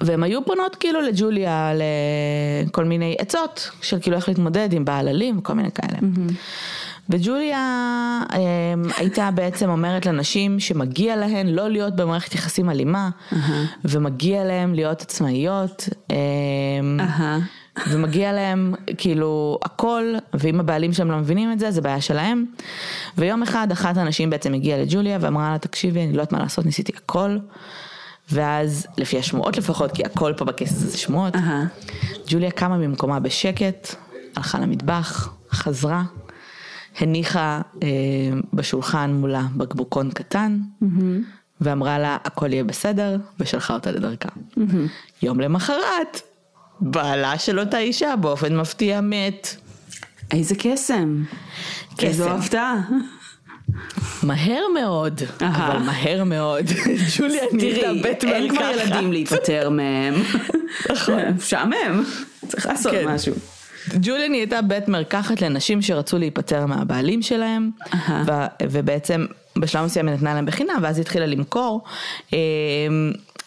והם 0.00 0.22
היו 0.22 0.44
פונות 0.44 0.76
כאילו 0.76 1.00
לג'וליה 1.00 1.72
לכל 2.66 2.84
מיני 2.84 3.16
עצות 3.18 3.70
של 3.82 4.00
כאילו 4.00 4.16
איך 4.16 4.28
להתמודד 4.28 4.72
עם 4.72 4.84
בעל 4.84 5.08
אלים 5.08 5.38
וכל 5.38 5.52
מיני 5.52 5.70
כאלה. 5.72 5.98
וג'וליה 7.10 7.58
אמ, 8.36 8.82
הייתה 8.96 9.30
בעצם 9.30 9.70
אומרת 9.70 10.06
לנשים 10.06 10.60
שמגיע 10.60 11.16
להן 11.16 11.46
לא 11.46 11.68
להיות 11.68 11.96
במערכת 11.96 12.34
יחסים 12.34 12.70
אלימה, 12.70 13.10
ומגיע 13.84 14.44
להן 14.44 14.74
להיות 14.74 15.02
עצמאיות. 15.02 15.88
אמ. 16.10 16.16
ומגיע 17.90 18.32
להם 18.32 18.74
כאילו 18.98 19.58
הכל, 19.62 20.14
ואם 20.34 20.60
הבעלים 20.60 20.92
שלהם 20.92 21.10
לא 21.10 21.16
מבינים 21.16 21.52
את 21.52 21.58
זה, 21.58 21.70
זה 21.70 21.80
בעיה 21.80 22.00
שלהם. 22.00 22.44
ויום 23.18 23.42
אחד 23.42 23.68
אחת 23.72 23.96
הנשים 23.96 24.30
בעצם 24.30 24.54
הגיעה 24.54 24.78
לג'וליה 24.78 25.18
ואמרה 25.20 25.50
לה, 25.52 25.58
תקשיבי, 25.58 26.00
אני 26.00 26.12
לא 26.12 26.16
יודעת 26.22 26.32
מה 26.32 26.38
לעשות, 26.38 26.66
ניסיתי 26.66 26.92
הכל. 26.96 27.38
ואז, 28.32 28.86
לפי 28.98 29.18
השמועות 29.18 29.58
לפחות, 29.58 29.92
כי 29.92 30.04
הכל 30.04 30.32
פה 30.36 30.44
בכס 30.44 30.72
הזה 30.72 30.86
זה 30.86 30.98
שמועות. 30.98 31.34
ג'וליה 32.28 32.50
קמה 32.50 32.76
ממקומה 32.78 33.20
בשקט, 33.20 33.94
הלכה 34.36 34.58
למטבח, 34.58 35.32
חזרה, 35.52 36.02
הניחה 37.00 37.60
אה, 37.82 37.88
בשולחן 38.52 39.10
מולה 39.10 39.42
בקבוקון 39.56 40.10
קטן, 40.10 40.58
ואמרה 41.60 41.98
לה, 41.98 42.16
הכל 42.24 42.52
יהיה 42.52 42.64
בסדר, 42.64 43.16
ושלחה 43.40 43.74
אותה 43.74 43.90
לדרכה. 43.90 44.28
יום 45.22 45.40
למחרת, 45.40 46.20
בעלה 46.80 47.38
של 47.38 47.60
אותה 47.60 47.78
אישה 47.78 48.16
באופן 48.16 48.56
מפתיע 48.56 49.00
מת. 49.00 49.56
איזה 50.32 50.54
קסם. 50.58 51.24
קסם. 51.96 52.06
איזו 52.06 52.30
הפתעה. 52.30 52.80
מהר 54.22 54.62
מאוד. 54.74 55.20
אבל 55.40 55.78
מהר 55.78 56.24
מאוד. 56.24 56.64
ג'וליה 57.18 57.42
נהייתה 57.52 57.80
תראי, 57.80 58.02
בית 58.02 58.24
אין 58.24 58.48
כבר 58.48 58.60
מרקחת. 58.60 58.86
ילדים 58.86 59.12
להיפטר 59.12 59.70
מהם. 59.70 60.14
נכון. 60.90 61.22
משעמם. 61.38 62.04
צריך 62.48 62.66
לעשות 62.66 62.92
כן. 62.92 63.06
משהו. 63.88 64.00
ג'וליה 64.02 64.28
נהייתה 64.28 64.62
בית 64.62 64.88
מרקחת 64.88 65.42
לנשים 65.42 65.82
שרצו 65.82 66.18
להיפטר 66.18 66.66
מהבעלים 66.66 67.22
שלהם. 67.22 67.70
ו- 68.26 68.46
ובעצם 68.62 69.26
בשלב 69.58 69.84
מסוים 69.84 70.08
היא 70.08 70.14
נתנה 70.16 70.34
להם 70.34 70.46
בחינם, 70.46 70.78
ואז 70.82 70.96
היא 70.96 71.02
התחילה 71.02 71.26
למכור 71.26 71.84
אה, 72.34 72.38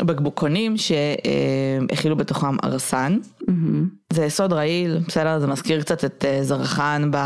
בקבוקונים 0.02 0.76
שהכילו 0.78 2.16
בתוכם 2.16 2.56
ארסן. 2.64 3.18
זה 4.14 4.26
יסוד 4.26 4.54
רעיל, 4.54 4.98
בסדר, 5.08 5.40
זה 5.40 5.48
מזכיר 5.48 5.82
קצת 5.82 6.06
את 6.06 6.26
אה, 6.28 6.44
זרחן 6.44 7.12
ב... 7.12 7.18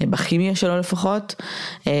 בכימיה 0.00 0.54
שלו 0.54 0.78
לפחות. 0.78 1.34
אה, 1.86 1.92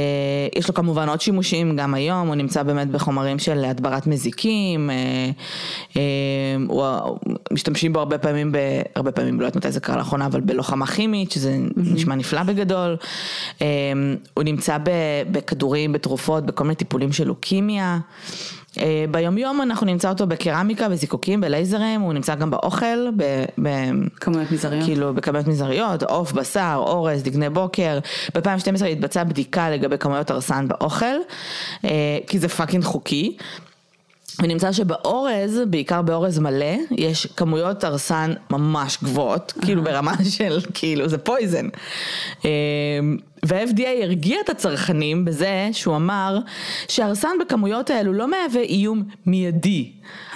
יש 0.56 0.68
לו 0.68 0.74
כמובן 0.74 1.08
עוד 1.08 1.20
שימושים 1.20 1.76
גם 1.76 1.94
היום, 1.94 2.28
הוא 2.28 2.34
נמצא 2.34 2.62
באמת 2.62 2.88
בחומרים 2.88 3.38
של 3.38 3.64
הדברת 3.64 4.06
מזיקים, 4.06 4.90
אה, 4.90 4.96
אה, 5.96 6.02
הוא, 6.68 7.18
משתמשים 7.52 7.92
בו 7.92 7.98
הרבה 7.98 8.18
פעמים, 8.18 8.52
ב, 8.52 8.58
הרבה 8.94 9.12
פעמים, 9.12 9.40
לא 9.40 9.46
יודעת 9.46 9.56
מתי 9.56 9.72
זה 9.72 9.80
קרה 9.80 9.96
לאחרונה, 9.96 10.26
אבל 10.26 10.40
בלוחמה 10.40 10.86
כימית, 10.86 11.32
שזה 11.32 11.58
נשמע 11.76 12.14
נפלא 12.14 12.42
בגדול. 12.42 12.96
הוא 14.34 14.44
נמצא 14.44 14.78
בכדורים, 15.30 15.92
בתרופות, 15.92 16.46
בכל 16.46 16.64
מיני 16.64 16.74
טיפולים 16.74 17.12
של 17.12 17.26
לוקימיה. 17.26 17.98
אה, 18.78 19.04
ביומיום 19.10 19.62
אנחנו 19.62 19.86
נמצא 19.86 20.08
אותו 20.08 20.26
בקרמיקה, 20.26 20.88
בזיקוקים, 20.88 21.40
בלייזרים, 21.40 22.00
הוא 22.00 22.12
נמצא 22.12 22.34
גם 22.34 22.50
באוכל, 22.50 23.10
ב, 23.16 23.44
ב, 23.62 23.68
כמויות 24.20 24.50
מזעריות. 24.50 24.84
כאילו 24.84 25.14
בכמויות 25.14 25.46
מזעריות, 25.46 26.02
עוף, 26.02 26.32
בשר, 26.32 26.82
אורז, 26.86 27.22
דגני 27.22 27.50
בוקר. 27.50 27.98
ב-2012 28.34 28.84
התבצעה 28.84 29.24
בדיקה 29.24 29.70
לגבי 29.70 29.98
כמויות 29.98 30.30
ארסן 30.30 30.68
באוכל, 30.68 31.16
אה, 31.84 31.90
כי 32.26 32.38
זה 32.38 32.48
fucking 32.48 32.84
חוקי. 32.84 33.36
ונמצא 34.42 34.72
שבאורז, 34.72 35.60
בעיקר 35.66 36.02
באורז 36.02 36.38
מלא, 36.38 36.76
יש 36.90 37.26
כמויות 37.26 37.84
ארסן 37.84 38.32
ממש 38.50 38.98
גבוהות, 39.02 39.52
כאילו 39.62 39.82
ברמה 39.82 40.12
של, 40.36 40.58
כאילו 40.74 41.08
זה 41.08 41.18
poison. 41.18 41.68
וה-FDA 43.46 44.02
הרגיע 44.02 44.40
את 44.44 44.48
הצרכנים 44.48 45.24
בזה 45.24 45.68
שהוא 45.72 45.96
אמר 45.96 46.38
שהארסן 46.88 47.28
בכמויות 47.40 47.90
האלו 47.90 48.12
לא 48.12 48.28
מהווה 48.28 48.62
איום 48.62 49.02
מיידי 49.26 49.92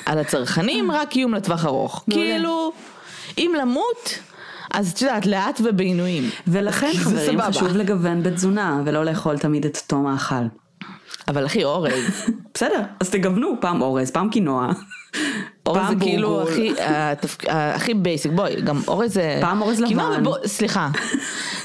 על 0.06 0.18
הצרכנים, 0.18 0.90
רק 0.90 1.16
איום 1.16 1.34
לטווח 1.34 1.64
ארוך. 1.64 2.04
כאילו, 2.10 2.72
אם 3.38 3.52
למות, 3.60 4.18
אז 4.70 4.92
את 4.92 5.02
יודעת, 5.02 5.26
לאט 5.26 5.60
ובעינויים. 5.64 6.30
ולכן 6.46 6.92
חברים 6.94 7.32
סבבה. 7.32 7.48
חשוב 7.48 7.76
לגוון 7.76 8.22
בתזונה 8.22 8.82
ולא 8.84 9.04
לאכול 9.04 9.38
תמיד 9.38 9.64
את 9.64 9.76
אותו 9.76 10.02
מאכל. 10.02 10.44
אבל 11.28 11.46
אחי, 11.46 11.64
אורז, 11.64 11.92
בסדר, 12.54 12.82
אז 13.00 13.10
תגוונו, 13.10 13.54
פעם 13.60 13.82
אורז, 13.82 14.10
פעם 14.10 14.30
קינואה. 14.30 14.72
אורז 15.66 15.88
זה 15.88 15.94
כאילו. 16.00 16.42
הכי, 16.42 16.72
הכי 17.48 17.94
basic, 17.94 18.32
בואי, 18.32 18.60
גם 18.60 18.80
אורז 18.88 19.14
זה... 19.14 19.38
פעם 19.40 19.62
אורז 19.62 19.80
לבן. 19.80 20.22
סליחה. 20.46 20.88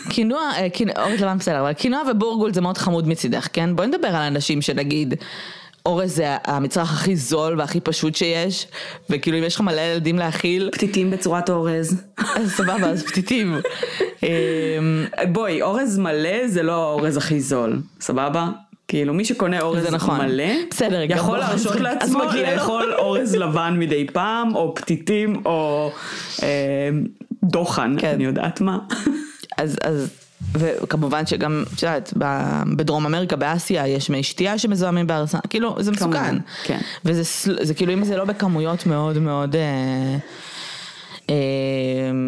קינואה, 0.10 0.68
אורז 1.04 1.22
לבן 1.22 1.38
בסדר, 1.38 1.60
אבל 1.60 1.74
קינואה 1.74 2.02
ובורגול 2.12 2.54
זה 2.54 2.62
מאוד 2.62 2.78
חמוד 2.78 3.08
מצידך, 3.08 3.48
כן? 3.54 3.76
בואי 3.76 3.88
נדבר 3.88 4.08
על 4.08 4.22
אנשים 4.22 4.62
שנגיד... 4.62 5.16
אורז 5.86 6.16
זה 6.16 6.36
המצרך 6.46 6.94
הכי 6.94 7.16
זול 7.16 7.60
והכי 7.60 7.80
פשוט 7.80 8.16
שיש, 8.16 8.68
וכאילו 9.10 9.38
אם 9.38 9.44
יש 9.44 9.56
לך 9.56 9.62
מלא 9.62 9.82
ילדים 9.82 10.18
להאכיל, 10.18 10.70
פתיתים 10.74 11.12
בצורת 11.12 11.50
אורז. 11.50 12.04
אז 12.18 12.52
סבבה, 12.52 12.90
אז 12.90 13.04
פתיתים. 13.04 13.56
אמ, 14.24 15.06
בואי, 15.32 15.62
אורז 15.62 15.98
מלא 15.98 16.48
זה 16.48 16.64
לא 16.64 16.74
האורז 16.74 17.18
הכי 17.18 17.42
זול, 17.42 17.82
סבבה? 18.02 18.50
כאילו 18.88 19.14
מי 19.14 19.26
שקונה 19.26 19.62
אורז 19.62 19.94
נכון. 19.94 20.26
מלא, 20.26 20.54
בסדר, 20.70 21.02
יכול 21.08 21.38
להרשות 21.38 21.76
לעצמו. 21.76 22.20
לאכול 22.36 22.94
אורז 22.94 23.36
לבן 23.36 23.76
מדי 23.80 24.08
פעם, 24.14 24.56
או 24.56 24.76
פתיתים, 24.76 25.42
או 25.46 25.92
אה, 26.44 26.90
דוחן, 27.44 27.96
כן. 28.00 28.14
אני 28.14 28.24
יודעת 28.24 28.62
מה. 28.62 28.78
אז, 29.58 29.78
אז, 29.84 30.10
וכמובן 30.54 31.26
שגם, 31.26 31.64
את 31.76 31.84
יודעת, 31.84 32.14
בדרום 32.76 33.06
אמריקה, 33.06 33.36
באסיה, 33.36 33.88
יש 33.88 34.10
מי 34.10 34.24
שתייה 34.24 34.58
שמזוהמים 34.58 35.08
בארסן, 35.08 35.40
כאילו, 35.50 35.76
זה 35.80 35.92
מסוכן. 35.92 36.12
כמובן, 36.12 36.38
כן. 36.64 36.80
וזה 37.06 37.52
זה 37.62 37.74
כאילו, 37.74 37.94
אם 37.94 38.04
זה 38.04 38.18
לא 38.18 38.26
בכמויות 38.26 38.86
מאוד 38.86 39.18
מאוד 39.18 39.56
אה, 39.56 40.18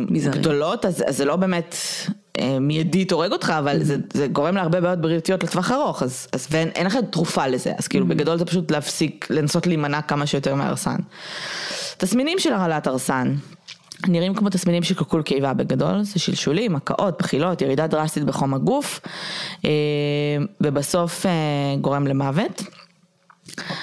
מזערי. 0.10 0.40
גדולות, 0.40 0.86
אז, 0.86 1.04
אז 1.08 1.18
זה 1.18 1.26
לא 1.26 1.36
באמת 1.36 1.76
אה, 2.40 2.60
מיידית 2.60 3.12
הורג 3.12 3.32
אותך, 3.32 3.54
אבל 3.60 3.84
זה, 3.84 3.98
זה 4.14 4.28
גורם 4.28 4.56
להרבה 4.56 4.82
בעיות 4.82 5.02
בריאותיות 5.02 5.44
לטווח 5.44 5.72
ארוך, 5.72 6.04
אז, 6.04 6.28
אז 6.32 6.48
ואין 6.52 6.70
אין 6.70 6.86
לך 6.86 6.98
תרופה 7.12 7.48
לזה, 7.48 7.74
אז 7.78 7.88
כאילו, 7.88 8.08
בגדול 8.08 8.38
זה 8.38 8.46
פשוט 8.46 8.72
להפסיק, 8.72 9.28
לנסות 9.30 9.68
להימנע 9.68 10.02
כמה 10.02 10.26
שיותר 10.26 10.56
מהרסן. 10.56 10.98
תסמינים 11.98 12.40
של 12.40 12.54
הרעלת 12.54 12.88
הרסן. 12.88 13.36
נראים 14.08 14.34
כמו 14.34 14.50
תסמינים 14.50 14.84
של 14.84 14.96
קלקול 14.96 15.22
קיבה 15.22 15.54
בגדול, 15.54 16.04
זה 16.04 16.20
שלשולים, 16.20 16.76
הקאות, 16.76 17.18
בחילות, 17.20 17.62
ירידה 17.62 17.88
דרסטית 17.88 18.24
בחום 18.24 18.54
הגוף, 18.54 19.00
אה, 19.66 19.70
ובסוף 20.62 21.26
אה, 21.26 21.32
גורם 21.82 22.08
למוות. 22.08 22.64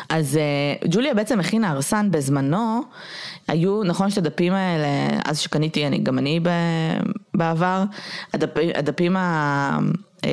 אז 0.08 0.36
אה, 0.36 0.88
ג'וליה 0.88 1.14
בעצם 1.14 1.40
הכינה 1.40 1.70
הרסן 1.70 2.10
בזמנו, 2.10 2.82
היו, 3.48 3.84
נכון 3.84 4.10
שאת 4.10 4.18
הדפים 4.18 4.52
האלה, 4.52 4.86
אז 5.24 5.38
שקניתי 5.38 5.86
אני, 5.86 5.98
גם 5.98 6.18
אני 6.18 6.40
בעבר, 7.34 7.84
הדפים, 8.34 8.70
הדפים 8.74 9.16
ה- 9.16 9.78
אה, 10.24 10.30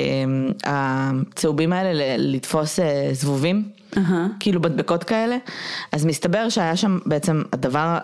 הצהובים 0.64 1.72
האלה 1.72 1.92
ל- 1.92 2.34
לתפוס 2.34 2.80
אה, 2.80 3.08
זבובים, 3.12 3.68
אהה. 3.96 4.26
כאילו 4.40 4.60
מדבקות 4.60 5.04
כאלה, 5.04 5.36
אז 5.92 6.04
מסתבר 6.06 6.48
שהיה 6.48 6.76
שם 6.76 6.98
בעצם 7.06 7.42
הדבר, 7.52 7.98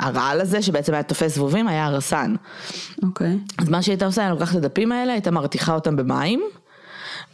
הרעל 0.00 0.40
הזה 0.40 0.62
שבעצם 0.62 0.94
היה 0.94 1.02
תופס 1.02 1.34
זבובים 1.34 1.68
היה 1.68 1.86
הרסן. 1.86 2.34
אוקיי. 3.02 3.38
אז 3.58 3.68
מה 3.68 3.82
שהייתה 3.82 4.06
עושה, 4.06 4.22
היה 4.22 4.30
לוקחת 4.30 4.56
את 4.56 4.64
הדפים 4.64 4.92
האלה, 4.92 5.12
הייתה 5.12 5.30
מרתיחה 5.30 5.74
אותם 5.74 5.96
במים, 5.96 6.42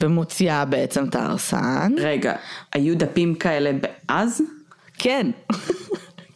ומוציאה 0.00 0.64
בעצם 0.64 1.04
את 1.04 1.14
ההרסן. 1.14 1.92
רגע, 1.98 2.32
היו 2.72 2.98
דפים 2.98 3.34
כאלה 3.34 3.70
אז? 4.08 4.42
כן, 4.98 5.30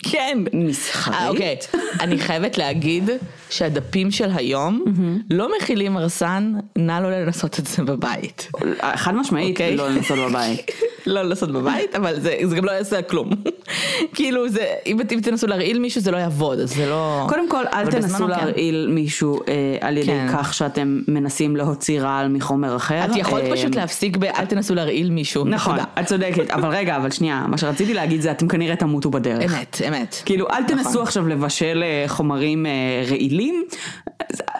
כן. 0.03 0.39
מסחרית? 0.53 1.17
אה, 1.17 1.29
אוקיי, 1.29 1.57
אני 2.01 2.19
חייבת 2.19 2.59
להגיד 2.59 3.11
שהדפים 3.51 4.11
של 4.11 4.31
היום 4.35 4.85
לא 5.31 5.49
מכילים 5.59 5.97
הרסן, 5.97 6.53
נא 6.79 7.01
לא 7.03 7.11
לנסות 7.11 7.59
את 7.59 7.67
זה 7.67 7.83
בבית. 7.83 8.51
חד 8.95 9.15
משמעית, 9.15 9.51
אוקיי. 9.51 9.77
לא 9.77 9.89
לנסות 9.89 10.19
בבית. 10.19 10.71
לא 11.07 11.23
לנסות 11.23 11.51
בבית, 11.51 11.95
אבל 11.95 12.21
זה, 12.21 12.37
זה 12.45 12.57
גם 12.57 12.65
לא 12.65 12.71
יעשה 12.71 13.03
כלום. 13.03 13.31
כאילו 14.15 14.49
זה, 14.49 14.65
אם, 14.87 14.99
אם 15.13 15.21
תנסו 15.23 15.47
להרעיל 15.47 15.79
מישהו 15.79 16.01
זה 16.01 16.11
לא 16.11 16.17
יעבוד, 16.17 16.59
אז 16.59 16.75
זה 16.75 16.87
לא... 16.87 17.27
קודם 17.29 17.49
כל, 17.49 17.65
אל 17.73 17.91
תנסו 17.91 18.09
בזמנו 18.09 18.25
כן. 18.25 18.31
להרעיל 18.31 18.89
מישהו 18.91 19.41
אה, 19.49 19.77
על 19.81 19.97
ידי 19.97 20.07
כן. 20.07 20.27
כך 20.33 20.55
שאתם 20.55 21.01
מנסים 21.09 21.57
להוציא 21.57 22.01
רעל 22.01 22.29
מחומר 22.29 22.77
אחר. 22.77 23.05
את 23.05 23.17
יכולת 23.17 23.45
אה, 23.45 23.53
פשוט 23.53 23.75
להפסיק 23.75 24.17
ב... 24.17 24.25
אל 24.25 24.47
תנסו 24.47 24.75
להרעיל 24.75 25.11
מישהו. 25.11 25.45
נכון. 25.45 25.79
את 26.01 26.07
צודקת, 26.07 26.51
אבל 26.51 26.69
רגע, 26.69 26.97
אבל 26.97 27.11
שנייה, 27.11 27.45
מה 27.49 27.59
שרציתי 27.59 27.95
להגיד 27.95 28.21
זה 28.21 28.31
אתם 28.31 28.49
כנראה 28.49 28.77
תמותו 28.77 29.11
בדרך. 29.11 29.55
אמת, 29.55 29.81
אמת. 29.93 30.23
כאילו, 30.25 30.51
אל 30.51 30.65
תנסו 30.65 30.91
נכון. 30.91 31.03
עכשיו 31.03 31.29
לבשל 31.29 31.83
אה, 31.83 32.05
חומרים 32.09 32.67
אה, 32.67 33.05
רעילים, 33.11 33.65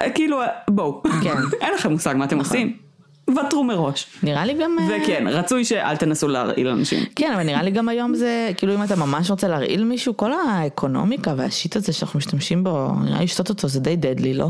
אה, 0.03 0.11
כאילו, 0.11 0.41
בואו, 0.71 1.03
כן. 1.23 1.37
אין 1.63 1.75
לכם 1.75 1.93
מושג 1.93 2.15
מה 2.17 2.25
אתם 2.25 2.39
עושים, 2.39 2.77
ותרו 3.31 3.65
מראש. 3.65 4.07
נראה 4.23 4.45
לי 4.45 4.55
גם... 4.55 4.77
וכן, 4.89 5.25
רצוי 5.29 5.65
שאל 5.65 5.97
תנסו 5.97 6.29
להרעיל 6.29 6.69
אנשים. 6.69 7.05
כן, 7.17 7.33
אבל 7.35 7.43
נראה 7.43 7.63
לי 7.63 7.71
גם 7.71 7.89
היום 7.89 8.15
זה, 8.15 8.51
כאילו 8.57 8.75
אם 8.75 8.83
אתה 8.83 8.97
ממש 8.97 9.31
רוצה 9.31 9.49
להרעיל 9.49 9.85
מישהו, 9.85 10.17
כל 10.17 10.31
האקונומיקה 10.33 11.35
והשיט 11.37 11.77
הזה 11.77 11.93
שאנחנו 11.93 12.19
משתמשים 12.19 12.65
בו, 12.65 12.89
נראה 13.05 13.19
לי 13.19 13.25
לשתות 13.25 13.49
אותו 13.49 13.69
זה 13.69 13.81
די 13.81 13.97
דדלי, 13.97 14.35
לא? 14.35 14.49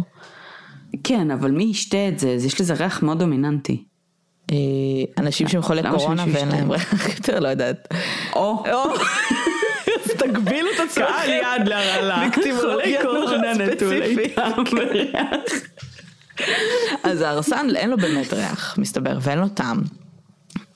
כן, 1.05 1.31
אבל 1.31 1.51
מי 1.51 1.65
ישתה 1.65 2.09
את 2.09 2.19
זה? 2.19 2.29
יש 2.29 2.61
לזה 2.61 2.75
ריח 2.75 3.03
מאוד 3.03 3.19
דומיננטי. 3.19 3.85
אנשים 5.19 5.49
שהם 5.49 5.63
חולי 5.63 5.83
קורונה 5.91 6.25
ואין? 6.33 6.49
להם 6.49 6.71
ריח 6.71 7.09
יותר, 7.17 7.41
לא 7.41 7.49
יודעת. 7.49 7.89
או, 8.37 8.65
תגבילו 10.27 10.69
את 10.75 10.81
עצמכם. 10.81 11.07
קהל 11.07 11.31
יעד 11.31 11.69
להרעלה. 11.69 12.27
לקטימולוגיה 12.27 13.03
חולי 13.03 13.03
קורונה 13.03 13.53
נורא 13.53 13.67
נטולי 13.67 14.15
ספציפית. 14.15 14.35
טעם 14.35 14.65
וריח. 14.73 15.53
אז 17.03 17.21
הארסן 17.21 17.67
אין 17.77 17.91
לו 17.91 17.97
באמת 17.97 18.33
ריח, 18.33 18.79
מסתבר, 18.79 19.19
ואין 19.21 19.39
לו 19.39 19.49
טעם. 19.49 19.83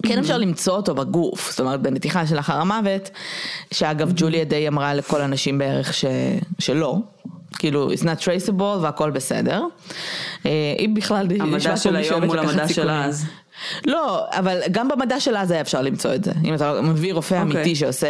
כן 0.06 0.18
אפשר 0.18 0.38
למצוא 0.38 0.76
אותו 0.76 0.94
בגוף, 0.94 1.50
זאת 1.50 1.60
אומרת 1.60 1.82
בנתיחה 1.82 2.26
שלאחר 2.26 2.60
המוות, 2.60 3.10
שאגב 3.74 4.12
ג'וליה 4.16 4.44
די 4.44 4.68
אמרה 4.68 4.94
לכל 4.94 5.20
הנשים 5.20 5.58
בערך 5.58 5.94
ש... 5.94 6.04
שלא, 6.58 6.98
כאילו 7.58 7.92
it's 7.92 8.02
not 8.02 8.22
traceable 8.22 8.62
והכל 8.62 9.10
בסדר. 9.10 9.62
אה, 10.46 10.50
אם 10.78 10.94
בכלל, 10.94 11.26
המדע 11.40 11.76
של 11.76 11.96
היום 11.96 12.24
מול 12.24 12.38
המדע 12.38 12.68
של. 12.68 12.90
אז. 12.90 13.26
לא, 13.86 14.26
אבל 14.30 14.60
גם 14.70 14.88
במדע 14.88 15.20
של 15.20 15.36
אז 15.36 15.50
היה 15.50 15.60
אפשר 15.60 15.82
למצוא 15.82 16.14
את 16.14 16.24
זה. 16.24 16.32
אם 16.44 16.54
אתה 16.54 16.80
מביא 16.82 17.14
רופא 17.14 17.34
אוקיי. 17.34 17.56
אמיתי 17.56 17.76
שעושה 17.76 18.08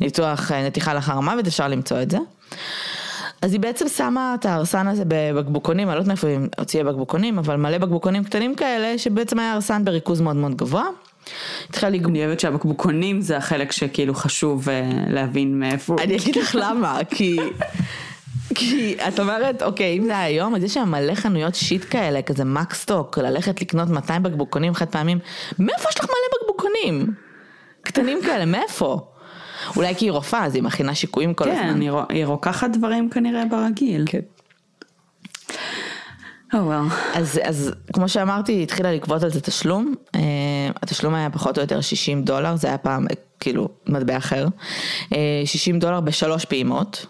ניתוח 0.00 0.52
אה, 0.52 0.66
נתיחה 0.66 0.94
לאחר 0.94 1.12
המוות, 1.12 1.46
אפשר 1.46 1.68
למצוא 1.68 2.02
את 2.02 2.10
זה. 2.10 2.18
אז 3.42 3.52
היא 3.52 3.60
בעצם 3.60 3.88
שמה 3.88 4.36
את 4.40 4.46
ההרסן 4.46 4.88
הזה 4.88 5.02
בבקבוקונים, 5.08 5.88
אני 5.88 5.94
לא 5.94 6.00
יודעת 6.00 6.08
מאיפה 6.08 6.28
היא 6.28 6.38
הוציאה 6.58 6.84
בקבוקונים, 6.84 7.38
אבל 7.38 7.56
מלא 7.56 7.78
בקבוקונים 7.78 8.24
קטנים 8.24 8.54
כאלה, 8.54 8.98
שבעצם 8.98 9.38
היה 9.38 9.52
הרסן 9.52 9.84
בריכוז 9.84 10.20
מאוד 10.20 10.36
מאוד 10.36 10.54
גבוה. 10.54 10.84
התחילה 11.70 11.90
לגמור. 11.90 12.10
אני 12.10 12.26
אוהבת 12.26 12.40
שהבקבוקונים 12.40 13.20
זה 13.20 13.36
החלק 13.36 13.72
שכאילו 13.72 14.14
חשוב 14.14 14.68
אה, 14.68 14.90
להבין 15.08 15.60
מאיפה. 15.60 15.96
אני 16.02 16.16
אגיד 16.16 16.36
לך 16.36 16.56
למה, 16.60 16.98
כי... 17.10 17.36
כי 18.54 18.96
את 19.08 19.20
אומרת, 19.20 19.62
אוקיי, 19.62 19.98
אם 19.98 20.04
זה 20.04 20.18
היום, 20.18 20.54
אז 20.54 20.64
יש 20.64 20.74
שם 20.74 20.88
מלא 20.88 21.14
חנויות 21.14 21.54
שיט 21.54 21.84
כאלה, 21.90 22.22
כזה 22.22 22.44
מקסטוק, 22.44 23.18
ללכת 23.18 23.60
לקנות 23.62 23.88
200 23.88 24.22
בקבוקונים 24.22 24.74
חד 24.74 24.88
פעמים. 24.88 25.18
מאיפה 25.58 25.88
יש 25.88 25.98
לך 25.98 26.04
מלא 26.04 26.38
בקבוקונים? 26.42 27.14
קטנים 27.82 28.18
כאלה, 28.22 28.44
מאיפה? 28.44 29.00
אולי 29.76 29.94
כי 29.94 30.04
היא 30.04 30.12
רופאה, 30.12 30.44
אז 30.44 30.54
היא 30.54 30.62
מכינה 30.62 30.94
שיקויים 30.94 31.34
כל 31.34 31.44
כן, 31.44 31.68
הזמן. 31.68 31.82
רו- 31.88 32.02
היא 32.08 32.26
רוקחת 32.26 32.70
דברים 32.70 33.10
כנראה 33.10 33.42
ברגיל. 33.50 34.04
כן. 34.06 34.20
או 36.54 36.58
וואו. 36.58 36.82
אז, 37.14 37.40
אז 37.44 37.72
כמו 37.92 38.08
שאמרתי, 38.08 38.52
היא 38.52 38.62
התחילה 38.62 38.92
לגבות 38.92 39.22
על 39.22 39.30
זה 39.30 39.40
תשלום. 39.40 39.94
Uh, 40.06 40.18
התשלום 40.82 41.14
היה 41.14 41.30
פחות 41.30 41.56
או 41.58 41.62
יותר 41.62 41.80
60 41.80 42.22
דולר, 42.22 42.56
זה 42.56 42.68
היה 42.68 42.78
פעם 42.78 43.06
אה, 43.10 43.14
כאילו 43.40 43.68
מטבע 43.86 44.16
אחר. 44.16 44.46
Uh, 45.10 45.14
60 45.44 45.78
דולר 45.78 46.00
בשלוש 46.00 46.44
פעימות. 46.44 47.06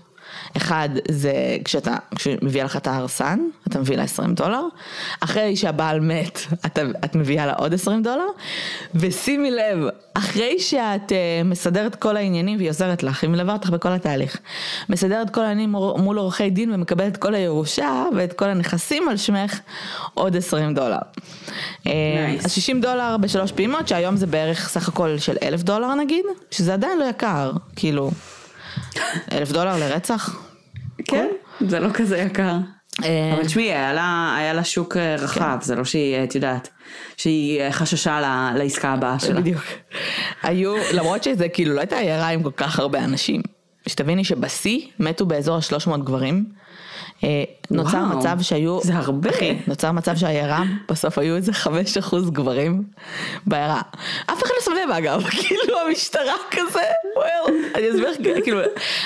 אחד 0.57 0.89
זה 1.11 1.33
כשאתה, 1.65 1.97
כשמביאה 2.15 2.65
לך 2.65 2.77
את 2.77 2.87
ההרסן, 2.87 3.39
אתה 3.69 3.79
מביא 3.79 3.97
לה 3.97 4.03
20 4.03 4.35
דולר, 4.35 4.63
אחרי 5.21 5.57
שהבעל 5.57 6.01
מת, 6.01 6.39
אתה, 6.67 6.83
את 7.05 7.15
מביאה 7.15 7.47
לה 7.47 7.53
עוד 7.53 7.75
20 7.75 8.03
דולר, 8.03 8.27
ושימי 8.95 9.51
לב, 9.51 9.79
אחרי 10.15 10.61
שאת 10.61 11.13
uh, 11.13 11.45
מסדרת 11.45 11.95
כל 11.95 12.17
העניינים 12.17 12.59
והיא 12.59 12.71
עוזרת 12.71 13.03
לך, 13.03 13.23
היא 13.23 13.31
מלווה 13.31 13.53
אותך 13.53 13.71
בכל 13.71 13.89
התהליך, 13.89 14.39
מסדרת 14.89 15.31
כל 15.31 15.41
העניינים 15.41 15.71
מול 15.97 16.19
עורכי 16.19 16.51
דין 16.51 16.75
ומקבלת 16.75 17.17
כל 17.17 17.35
הירושה 17.35 18.05
ואת 18.17 18.33
כל 18.33 18.45
הנכסים 18.45 19.09
על 19.09 19.17
שמך, 19.17 19.61
עוד 20.15 20.37
20 20.37 20.75
דולר. 20.75 20.99
Nice. 21.85 21.89
אז 22.45 22.53
60 22.53 22.81
דולר 22.81 23.17
בשלוש 23.21 23.53
פעימות, 23.53 23.89
שהיום 23.89 24.17
זה 24.17 24.27
בערך 24.27 24.69
סך 24.69 24.89
הכל 24.89 25.19
של 25.19 25.37
אלף 25.43 25.63
דולר 25.63 25.95
נגיד, 25.95 26.25
שזה 26.51 26.75
עדיין 26.75 26.99
לא 26.99 27.05
יקר, 27.05 27.53
כאילו, 27.77 28.11
אלף 29.33 29.53
דולר 29.53 29.77
לרצח. 29.77 30.37
כן, 31.09 31.29
זה 31.69 31.81
לא 31.81 31.89
כזה 31.93 32.19
יקר. 32.19 32.57
אה, 33.05 33.33
אבל 33.35 33.45
תשמעי, 33.45 33.65
היה 33.73 33.93
לה, 33.93 34.35
היה 34.39 34.53
לה 34.53 34.65
שוק 34.65 34.97
אה, 34.97 35.17
רחב, 35.19 35.57
כן. 35.61 35.67
זה 35.67 35.75
לא 35.75 35.85
שהיא, 35.85 36.25
את 36.25 36.35
יודעת, 36.35 36.69
שהיא 37.17 37.61
אה, 37.61 37.73
חששה 37.73 38.21
ל- 38.21 38.59
לעסקה 38.59 38.93
הבאה 38.93 39.19
שלה. 39.19 39.41
בדיוק. 39.41 39.63
היו, 40.43 40.75
למרות 40.93 41.23
שזה 41.23 41.49
כאילו 41.49 41.75
לא 41.75 41.81
הייתה 41.81 41.97
עיירה 41.97 42.29
עם 42.29 42.43
כל 42.43 42.51
כך 42.57 42.79
הרבה 42.79 43.05
אנשים. 43.05 43.43
שתביני 43.89 44.25
שבשיא 44.25 44.81
מתו 45.01 45.27
באזור 45.27 45.57
ה-300 45.57 45.97
גברים. 45.97 46.45
אה, 47.25 47.45
נוצר 47.71 48.05
וואו, 48.09 48.19
מצב 48.19 48.39
שהיו, 48.41 48.81
זה 48.83 48.95
הרבה. 48.95 49.31
אחי, 49.31 49.59
נוצר 49.67 49.93
מצב 49.93 50.17
שהעיירה, 50.17 50.63
בסוף 50.91 51.19
היו 51.19 51.37
איזה 51.37 51.53
5% 51.53 52.31
גברים 52.31 52.83
בעיירה. 53.47 53.81
אף 54.27 54.43
אחד 54.43 54.51
לא 54.57 54.65
שם 54.65 54.73
לב 54.85 54.91
אגב, 54.91 55.23
כאילו 55.41 55.75
המשטרה 55.89 56.35
כזה, 56.51 56.81
וואל, 57.17 57.55
אני 57.75 57.91
אסביר 57.91 58.11
לך, 58.11 58.17
כאילו, 58.45 58.61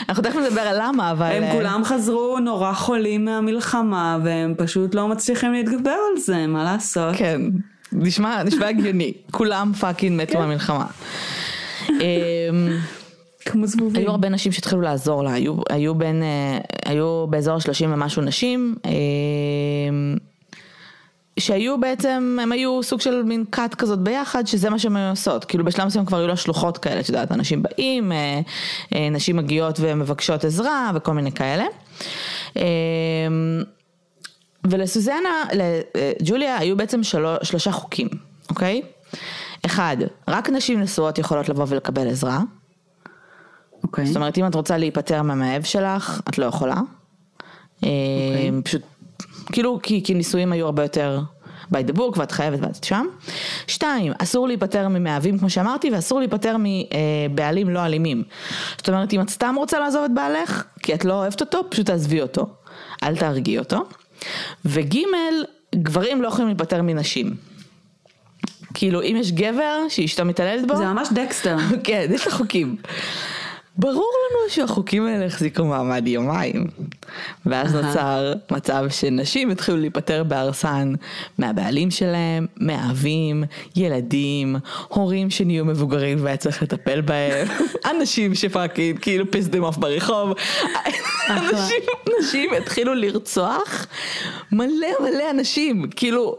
אנחנו 0.09 0.23
תכף 0.23 0.37
נדבר 0.37 0.61
על 0.61 0.77
למה, 0.81 1.11
אבל... 1.11 1.27
הם 1.27 1.43
אה, 1.43 1.53
כולם 1.53 1.85
חזרו 1.85 2.39
נורא 2.39 2.73
חולים 2.73 3.25
מהמלחמה, 3.25 4.19
והם 4.25 4.55
פשוט 4.59 4.95
לא 4.95 5.09
מצליחים 5.09 5.53
להתגבר 5.53 5.97
על 6.13 6.21
זה, 6.21 6.47
מה 6.47 6.65
לעשות? 6.65 7.17
כן, 7.17 7.41
נשמע, 7.93 8.43
נשמע 8.43 8.69
הגיוני, 8.69 9.13
כולם 9.31 9.73
פאקינג 9.81 10.23
מתו 10.23 10.33
כן. 10.33 10.39
מהמלחמה. 10.39 10.87
כמו 13.51 13.67
זבובים. 13.67 14.03
היו 14.03 14.11
הרבה 14.11 14.29
נשים 14.29 14.53
שהתחילו 14.53 14.81
לעזור 14.81 15.25
לה, 15.25 15.33
היו, 15.33 15.55
היו 15.71 15.95
בין, 15.95 16.23
אה, 16.23 16.59
היו 16.85 17.27
באזור 17.27 17.55
ה-30 17.55 17.87
ומשהו 17.89 18.23
נשים, 18.23 18.75
אה, 18.85 18.91
שהיו 21.39 21.81
בעצם, 21.81 22.39
הם 22.43 22.53
היו 22.53 22.83
סוג 22.83 23.01
של 23.01 23.23
מין 23.23 23.45
כת 23.53 23.75
כזאת 23.75 23.99
ביחד, 23.99 24.47
שזה 24.47 24.71
מה 24.71 24.79
שהן 24.79 24.97
היו 24.97 25.11
עושות, 25.11 25.45
כאילו 25.45 25.65
בשלב 25.65 25.87
מסוים 25.87 26.05
כבר 26.05 26.19
היו 26.19 26.27
לה 26.27 26.37
שלוחות 26.37 26.79
כאלה, 26.79 27.01
את 27.01 27.09
יודעת, 27.09 27.33
אנשים 27.33 27.63
באים, 27.63 28.13
אה, 28.13 28.41
נשים 29.11 29.37
מגיעות 29.37 29.79
ומבקשות 29.81 30.45
עזרה 30.45 30.91
וכל 30.95 31.13
מיני 31.13 31.33
כאלה. 31.33 31.65
ולסוזנה, 34.65 35.45
לג'וליה 35.53 36.59
היו 36.59 36.77
בעצם 36.77 37.03
שלו, 37.03 37.35
שלושה 37.43 37.73
חוקים, 37.73 38.09
אוקיי? 38.51 38.83
אחד, 39.67 39.97
רק 40.29 40.51
נשים 40.51 40.81
נשואות 40.81 41.19
יכולות 41.19 41.49
לבוא 41.49 41.65
ולקבל 41.69 42.09
עזרה. 42.09 42.41
אוקיי. 43.83 44.07
זאת 44.07 44.17
אומרת, 44.17 44.39
אם 44.39 44.47
את 44.47 44.55
רוצה 44.55 44.79
להיפטר 44.79 45.23
מהמאהב 45.23 45.63
שלך, 45.63 46.21
את 46.29 46.39
לא 46.39 46.47
יכולה. 46.47 46.77
אה, 47.85 47.89
פשוט, 48.65 48.83
כאילו, 49.53 49.79
כי, 49.83 50.03
כי 50.05 50.15
נישואים 50.15 50.53
היו 50.53 50.67
הרבה 50.67 50.83
יותר 50.83 51.21
by 51.73 51.91
the 51.91 51.97
book, 51.97 52.19
ואת 52.19 52.33
חייבת 52.33 52.59
ואת 52.63 52.85
שם. 52.85 53.07
שתיים, 53.67 54.13
אסור 54.19 54.49
להיפטר 54.49 54.89
ממאהבים, 54.89 55.39
כמו 55.39 55.51
שאמרתי, 55.51 55.91
ואסור 55.91 56.19
להיפטר 56.19 56.57
מבעלים 56.59 57.71
לא 57.71 57.85
אלימים. 57.85 58.23
זאת 58.77 58.89
אומרת, 58.89 59.13
אם 59.13 59.21
את 59.21 59.31
סתם 59.31 59.55
רוצה 59.59 59.79
לעזוב 59.79 60.05
את 60.05 60.15
בעלך, 60.15 60.65
כי 60.83 60.95
את 60.95 61.05
לא 61.05 61.13
אוהבת 61.13 61.41
אותו, 61.41 61.61
פשוט 61.71 61.87
תעזבי 61.87 62.23
אותו. 62.23 62.47
אל 63.03 63.17
תהרגי 63.17 63.59
אותו. 63.59 63.85
וגימל, 64.65 65.45
גברים 65.75 66.23
לא 66.23 66.29
יכולים 66.29 66.49
להיפטר 66.49 66.83
מנשים. 66.83 67.35
כאילו, 68.75 69.03
אם 69.03 69.17
יש 69.21 69.33
גבר 69.33 69.79
שאשתו 69.89 70.25
מתעללת 70.25 70.67
בו, 70.67 70.77
זה 70.77 70.85
ממש 70.85 71.09
דקסטר. 71.15 71.57
כן, 71.85 72.07
יש 72.11 72.23
את 72.23 72.27
החוקים. 72.27 72.77
ברור 73.79 73.95
לנו 73.95 74.51
שהחוקים 74.51 75.07
האלה 75.07 75.27
החזיקו 75.27 75.65
מעמד 75.65 76.09
יומיים. 76.09 76.67
ואז. 77.47 77.75
נוצר 77.75 78.33
מצב 78.51 78.85
שנשים 78.91 79.51
התחילו 79.51 79.79
להיפטר 79.79 80.25
בארסן 80.25 80.95
מהבעלים 81.39 81.91
שלהם, 81.91 82.47
מאהבים, 82.61 83.45
ילדים, 83.77 84.57
הורים 84.89 85.31
שנהיו 85.31 85.65
מבוגרים 85.65 86.19
והיה 86.25 86.37
צריך 86.37 86.63
לטפל 86.63 87.01
בהם, 87.01 87.47
אנשים 87.91 88.35
ש 88.35 88.49
fucking 88.49 88.99
כאילו 88.99 89.31
pissed 89.31 89.47
them 89.47 89.65
off 89.65 89.77
ברחוב. 89.77 90.33
אנשים, 91.31 91.83
נשים 92.21 92.51
התחילו 92.55 92.95
לרצוח 92.95 93.87
מלא 94.53 94.89
מלא 95.01 95.31
אנשים, 95.31 95.91
כאילו, 95.97 96.37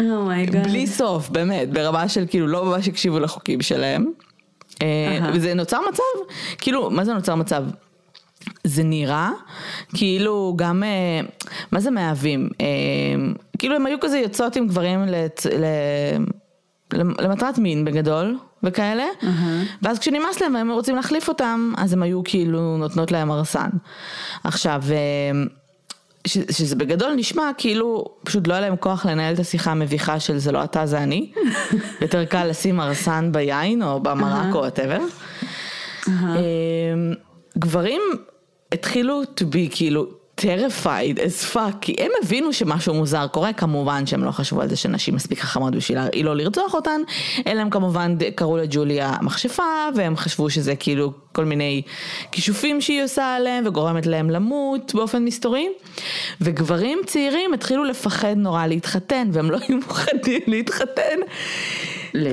oh 0.00 0.17
my 0.17 0.34
god. 0.34 0.68
בלי 0.68 0.86
סוף, 0.86 1.28
באמת, 1.28 1.70
ברמה 1.70 2.08
של 2.08 2.24
כאילו 2.28 2.46
לא 2.46 2.64
ממש 2.64 2.88
הקשיבו 2.88 3.18
לחוקים 3.18 3.62
שלהם. 3.62 4.06
אה. 4.82 5.30
וזה 5.34 5.54
נוצר 5.54 5.78
מצב, 5.92 6.32
כאילו, 6.58 6.90
מה 6.90 7.04
זה 7.04 7.14
נוצר 7.14 7.34
מצב? 7.34 7.64
זה 8.64 8.82
נראה 8.82 9.30
כאילו 9.94 10.52
גם, 10.56 10.82
אה, 10.82 11.20
מה 11.72 11.80
זה 11.80 11.90
מאהבים? 11.90 12.48
אה, 12.60 12.66
כאילו 13.58 13.76
הם 13.76 13.86
היו 13.86 14.00
כזה 14.00 14.18
יוצאות 14.18 14.56
עם 14.56 14.66
גברים 14.66 15.04
לצ- 15.04 15.46
ל- 15.46 16.24
למטרת 17.20 17.58
מין 17.58 17.84
בגדול 17.84 18.38
וכאלה, 18.62 19.04
ואז 19.82 19.98
כשנמאס 19.98 20.40
להם 20.40 20.54
והם 20.54 20.70
רוצים 20.70 20.96
להחליף 20.96 21.28
אותם, 21.28 21.72
אז 21.76 21.92
הם 21.92 22.02
היו 22.02 22.20
כאילו 22.24 22.76
נותנות 22.76 23.12
להם 23.12 23.30
ארסן. 23.30 23.68
עכשיו, 24.44 24.82
ש, 26.26 26.38
שזה 26.50 26.76
בגדול 26.76 27.14
נשמע 27.14 27.50
כאילו 27.58 28.04
פשוט 28.24 28.46
לא 28.48 28.52
היה 28.52 28.60
להם 28.60 28.76
כוח 28.76 29.06
לנהל 29.06 29.34
את 29.34 29.38
השיחה 29.38 29.70
המביכה 29.70 30.20
של 30.20 30.38
זה 30.38 30.52
לא 30.52 30.64
אתה 30.64 30.86
זה 30.86 30.98
אני, 31.02 31.32
יותר 32.02 32.24
קל 32.24 32.44
לשים 32.46 32.80
ארסן 32.80 33.32
ביין 33.32 33.82
או 33.82 34.00
במרק 34.00 34.54
או 34.54 34.58
whatever. 34.58 34.98
אמ, 36.08 36.14
גברים 37.58 38.00
התחילו 38.72 39.22
to 39.22 39.42
be 39.42 39.68
כאילו 39.70 40.19
terrified 40.40 41.18
as 41.18 41.54
fuck, 41.54 41.76
כי 41.80 41.94
הם 41.98 42.10
הבינו 42.22 42.52
שמשהו 42.52 42.94
מוזר 42.94 43.26
קורה, 43.26 43.52
כמובן 43.52 44.06
שהם 44.06 44.24
לא 44.24 44.30
חשבו 44.30 44.62
על 44.62 44.68
זה 44.68 44.76
שנשים 44.76 45.14
מספיק 45.14 45.40
חכמות 45.40 45.74
בשביל 45.74 45.98
לא 46.22 46.36
לרצוח 46.36 46.74
אותן, 46.74 47.00
אלא 47.46 47.60
הם 47.60 47.70
כמובן 47.70 48.16
קראו 48.34 48.56
לג'וליה 48.56 49.12
מכשפה, 49.22 49.62
והם 49.94 50.16
חשבו 50.16 50.50
שזה 50.50 50.76
כאילו 50.76 51.12
כל 51.32 51.44
מיני 51.44 51.82
כישופים 52.32 52.80
שהיא 52.80 53.04
עושה 53.04 53.36
עליהם, 53.36 53.66
וגורמת 53.66 54.06
להם 54.06 54.30
למות 54.30 54.94
באופן 54.94 55.24
מסתורי, 55.24 55.68
וגברים 56.40 56.98
צעירים 57.06 57.54
התחילו 57.54 57.84
לפחד 57.84 58.34
נורא 58.36 58.66
להתחתן, 58.66 59.28
והם 59.32 59.50
לא 59.50 59.58
היו 59.68 59.76
מוכנים 59.76 60.40
להתחתן. 60.46 61.18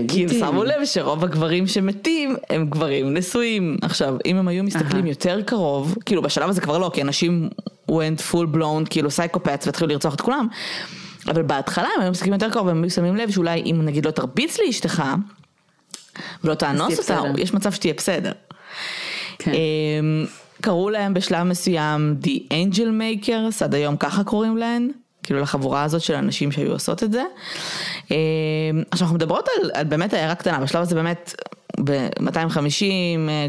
כי 0.08 0.24
הם. 0.24 0.30
שמו 0.30 0.64
לב 0.64 0.86
שרוב 0.86 1.24
הגברים 1.24 1.68
שמתים 1.68 2.36
הם 2.50 2.70
גברים 2.70 3.14
נשואים. 3.14 3.78
עכשיו, 3.82 4.16
אם 4.26 4.38
הם 4.38 4.48
היו 4.48 4.64
מסתכלים 4.64 5.04
אהה. 5.04 5.10
יותר 5.10 5.42
קרוב, 5.42 5.96
כאילו 6.06 6.22
בשלב 6.22 6.50
הזה 6.50 6.62
כבר 6.62 6.78
לא, 6.78 6.92
כי 6.94 7.02
אנשים 7.02 7.50
went 7.92 8.32
full 8.32 8.56
blown, 8.56 8.90
כאילו 8.90 9.12
סייקופטס 9.12 9.66
והתחילו 9.66 9.90
לרצוח 9.90 10.14
את 10.14 10.22
כולם, 10.22 10.48
אבל 11.28 11.42
בהתחלה 11.42 11.88
הם 11.96 12.02
היו 12.02 12.12
מסתכלים 12.12 12.34
יותר 12.34 12.50
קרוב 12.50 12.68
והם 12.68 12.84
היו 12.84 12.92
שמים 12.92 13.16
לב 13.16 13.32
שאולי 13.32 13.62
אם 13.62 13.82
נגיד 13.86 14.06
לא 14.06 14.12
תרביץ 14.12 14.60
לאשתך 14.60 15.04
ולא 16.44 16.54
תאנוס 16.54 17.00
אותה, 17.00 17.22
בסדר. 17.22 17.40
יש 17.42 17.54
מצב 17.54 17.72
שתהיה 17.72 17.94
בסדר. 17.94 18.32
כן. 19.40 19.52
אמ, 19.54 20.26
קראו 20.62 20.90
להם 20.90 21.14
בשלב 21.14 21.44
מסוים 21.44 22.16
The 22.24 22.54
Angel 22.54 22.88
Makers, 23.28 23.64
עד 23.64 23.76
היום 23.76 23.98
ככה 23.98 24.24
קוראים 24.24 24.58
להן, 24.58 24.92
כאילו 25.28 25.40
לחבורה 25.42 25.84
הזאת 25.84 26.02
של 26.02 26.14
אנשים 26.14 26.52
שהיו 26.52 26.72
עושות 26.72 27.04
את 27.04 27.12
זה. 27.12 27.24
אמ, 28.12 28.16
עכשיו 28.92 29.06
אנחנו 29.06 29.16
מדברות 29.16 29.48
על, 29.48 29.72
על 29.74 29.84
באמת 29.84 30.14
עיירה 30.14 30.36
קטנה, 30.36 30.60
בשלב 30.60 30.82
הזה 30.82 30.96
באמת 30.96 31.36
ב-250 31.84 32.86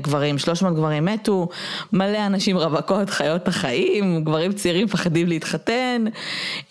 גברים, 0.03 0.38
300 0.38 0.75
גברים 0.75 1.05
מתו, 1.05 1.49
מלא 1.93 2.27
אנשים 2.27 2.57
רווקות 2.57 3.11
חיות 3.11 3.43
את 3.43 3.49
החיים, 3.49 4.25
גברים 4.25 4.53
צעירים 4.53 4.85
מפחדים 4.85 5.29
להתחתן. 5.29 6.05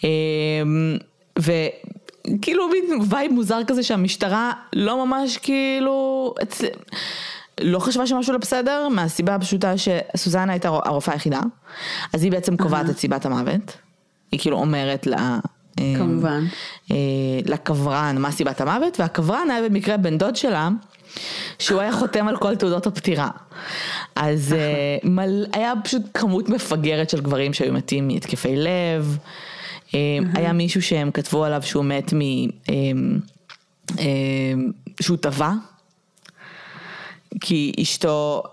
אמ, 0.04 0.98
וכאילו 1.40 2.70
מין 2.70 3.00
vibe 3.10 3.32
מוזר 3.32 3.60
כזה 3.68 3.84
שהמשטרה 3.84 4.52
לא 4.74 5.06
ממש 5.06 5.38
כאילו. 5.38 6.34
לא 7.62 7.80
חשבה 7.80 8.08
שמשהו 8.08 8.34
לא 8.34 8.40
בסדר, 8.40 8.88
מהסיבה 8.90 9.36
הפשוטה 9.36 9.74
שסוזנה 9.78 10.52
הייתה 10.52 10.68
הרופאה 10.68 11.14
היחידה, 11.14 11.40
אז 12.14 12.24
היא 12.24 12.32
בעצם 12.32 12.58
קובעת 12.58 12.90
את 12.90 12.98
סיבת 12.98 13.26
המוות, 13.26 13.78
היא 14.32 14.40
כאילו 14.40 14.58
אומרת 14.58 15.08
לה... 15.08 15.40
אה, 15.80 15.94
כמובן. 15.98 16.46
אה, 16.92 16.98
לקברן 17.46 18.18
מה 18.20 18.32
סיבת 18.32 18.62
המוות, 18.62 19.00
והקברן 19.00 19.48
היה 19.52 19.70
במקרה 19.70 19.98
בן 19.98 20.18
דוד 20.18 20.36
שלה, 20.36 20.70
שהוא 21.60 21.82
היה 21.82 21.92
חותם 21.92 22.28
על 22.28 22.38
כל 22.38 22.56
תעודות 22.56 22.88
הפטירה. 22.88 23.30
אז 24.16 24.54
אה, 24.54 24.98
מל... 25.04 25.46
היה 25.54 25.74
פשוט 25.84 26.02
כמות 26.14 26.50
מפגרת 26.50 27.10
של 27.10 27.22
גברים 27.22 27.54
שהיו 27.54 27.74
מתים 27.74 28.08
מהתקפי 28.08 28.56
לב, 28.56 29.18
היה 30.34 30.54
מישהו 30.54 30.82
שהם 30.82 31.12
כתבו 31.12 31.44
עליו 31.44 31.62
שהוא 31.64 31.86
מת 31.86 32.14
מ... 32.14 32.22
אה, 32.22 32.76
אה, 34.00 34.06
שהוא 35.02 35.18
טבע. 35.18 35.52
כי 37.42 37.74
אשתו 37.82 38.44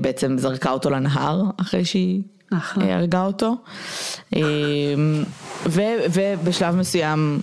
בעצם 0.00 0.38
זרקה 0.38 0.70
אותו 0.70 0.90
לנהר 0.90 1.42
אחרי 1.60 1.84
שהיא 1.84 2.22
אחלה. 2.52 2.84
אה, 2.84 2.96
הרגה 2.96 3.24
אותו. 3.24 3.56
אה, 4.36 4.40
ו- 5.66 6.04
ובשלב 6.12 6.74
מסוים 6.76 7.40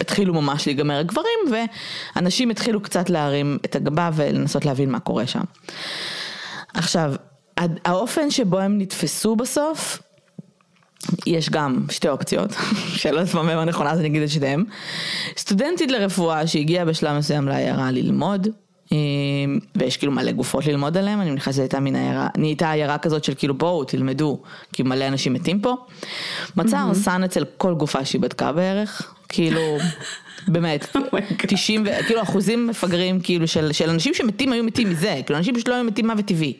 התחילו 0.00 0.34
ממש 0.34 0.66
להיגמר 0.66 0.98
הגברים, 0.98 1.38
ואנשים 2.16 2.50
התחילו 2.50 2.80
קצת 2.80 3.10
להרים 3.10 3.58
את 3.64 3.76
הגבה 3.76 4.10
ולנסות 4.14 4.64
להבין 4.64 4.90
מה 4.90 5.00
קורה 5.00 5.26
שם. 5.26 5.42
עכשיו, 6.74 7.14
האופן 7.84 8.30
שבו 8.30 8.58
הם 8.58 8.78
נתפסו 8.78 9.36
בסוף, 9.36 10.02
יש 11.26 11.50
גם 11.50 11.86
שתי 11.90 12.08
אופציות, 12.08 12.50
שלא 13.00 13.22
מהם 13.34 13.58
הנכונה 13.58 13.90
אז 13.90 13.98
אני 13.98 14.08
אגיד 14.08 14.22
את 14.22 14.30
שתיהם. 14.30 14.64
סטודנטית 15.38 15.90
לרפואה 15.90 16.46
שהגיעה 16.46 16.84
בשלב 16.84 17.18
מסוים 17.18 17.48
לעיירה 17.48 17.90
ללמוד, 17.90 18.48
ויש 19.76 19.96
כאילו 19.96 20.12
מלא 20.12 20.32
גופות 20.32 20.66
ללמוד 20.66 20.96
עליהם, 20.96 21.20
אני 21.20 21.30
מניחה 21.30 21.52
שזו 21.52 21.62
הייתה 21.62 21.80
מין 21.80 21.96
עיירה, 21.96 22.28
נהייתה 22.36 22.70
עיירה 22.70 22.98
כזאת 22.98 23.24
של 23.24 23.34
כאילו 23.34 23.54
בואו 23.54 23.84
תלמדו, 23.84 24.40
כי 24.72 24.82
מלא 24.82 25.08
אנשים 25.08 25.32
מתים 25.32 25.60
פה. 25.60 25.74
מצא 26.56 26.78
הרסן 26.78 27.24
אצל 27.24 27.44
כל 27.56 27.74
גופה 27.74 28.04
שהיא 28.04 28.20
בדקה 28.20 28.52
בערך, 28.52 29.14
כאילו, 29.28 29.78
באמת, 30.48 30.96
90, 31.38 31.82
ו- 31.86 32.04
כאילו 32.06 32.22
אחוזים 32.22 32.66
מפגרים 32.66 33.20
כאילו 33.20 33.48
של, 33.48 33.72
של 33.72 33.90
אנשים 33.90 34.14
שמתים 34.14 34.52
היו 34.52 34.64
מתים 34.64 34.90
מזה, 34.90 35.20
כאילו 35.26 35.38
אנשים 35.38 35.54
פשוט 35.54 35.68
לא 35.68 35.74
היו 35.74 35.84
מתים 35.84 36.06
מוות 36.10 36.24
טבעי, 36.24 36.56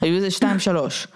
היו 0.00 0.16
איזה 0.16 0.30
שתיים 0.30 0.58
שלוש. 0.58 1.06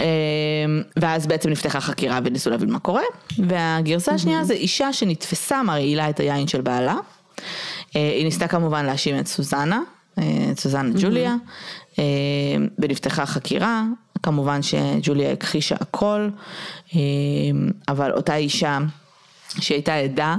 אמ, 0.00 0.82
ואז 0.96 1.26
בעצם 1.26 1.50
נפתחה 1.50 1.80
חקירה 1.80 2.18
וניסו 2.24 2.50
להבין 2.50 2.70
מה 2.70 2.78
קורה, 2.78 3.02
והגרסה 3.38 4.12
השנייה 4.12 4.44
זה 4.44 4.54
אישה 4.54 4.92
שנתפסה 4.92 5.62
מרעילה 5.62 6.10
את 6.10 6.20
היין 6.20 6.48
של 6.48 6.60
בעלה, 6.60 6.96
היא 7.94 8.24
ניסתה 8.24 8.48
כמובן 8.48 8.86
להאשים 8.86 9.18
את 9.18 9.26
סוזנה, 9.26 9.80
אה, 10.18 10.24
את 10.52 10.60
סוזנה 10.60 10.90
ג'וליה, 11.00 11.34
אה, 11.98 12.04
ונפתחה 12.78 13.26
חקירה, 13.26 13.82
כמובן 14.22 14.62
שג'וליה 14.62 15.32
הכחישה 15.32 15.76
הכל, 15.80 16.28
אה, 16.94 17.00
אבל 17.88 18.12
אותה 18.12 18.36
אישה 18.36 18.78
שהייתה 19.60 19.94
עדה, 19.94 20.36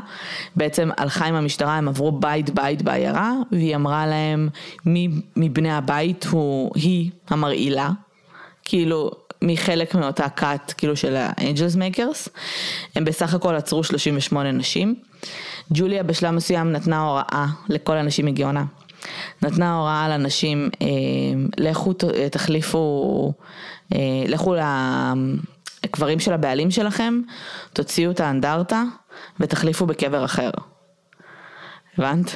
בעצם 0.56 0.90
הלכה 0.98 1.26
עם 1.26 1.36
המשטרה, 1.36 1.78
הם 1.78 1.88
עברו 1.88 2.12
בית 2.12 2.50
בית 2.50 2.82
בעיירה, 2.82 3.34
והיא 3.52 3.76
אמרה 3.76 4.08
להם 4.08 4.50
מי 4.86 5.08
מבני 5.36 5.72
הבית 5.72 6.26
הוא, 6.26 6.72
היא 6.76 7.12
המרעילה, 7.30 7.90
כאילו 8.64 9.12
מחלק 9.42 9.96
מאותה 9.96 10.30
כת 10.30 10.74
כאילו 10.78 10.96
של 10.96 11.16
ה 11.18 11.26
angels 11.26 11.76
makers, 11.76 12.30
הם 12.96 13.06
בסך 13.06 13.34
הכל 13.34 13.56
עצרו 13.56 13.84
38 13.84 14.52
נשים. 14.52 14.96
ג'וליה 15.72 16.04
בשלב 16.04 16.32
מסוים 16.32 16.72
נתנה 16.72 17.02
הוראה 17.02 17.46
לכל 17.70 17.98
הנשים 17.98 18.26
מגאונה. 18.26 18.64
נתנה 19.42 19.76
הוראה 19.76 20.10
לנשים, 20.10 20.70
אה, 20.82 20.88
לכו 21.58 21.94
תחליפו, 22.32 23.34
אה, 23.94 24.00
לכו 24.28 24.56
לקברים 25.84 26.20
של 26.20 26.34
הבעלים 26.34 26.72
שלכם, 26.72 27.22
תוציאו 27.74 28.12
את 28.12 28.20
האנדרטה 28.20 28.84
ותחליפו 29.40 29.86
בקבר 29.86 30.26
אחר. 30.26 30.50
הבנת? 31.98 32.36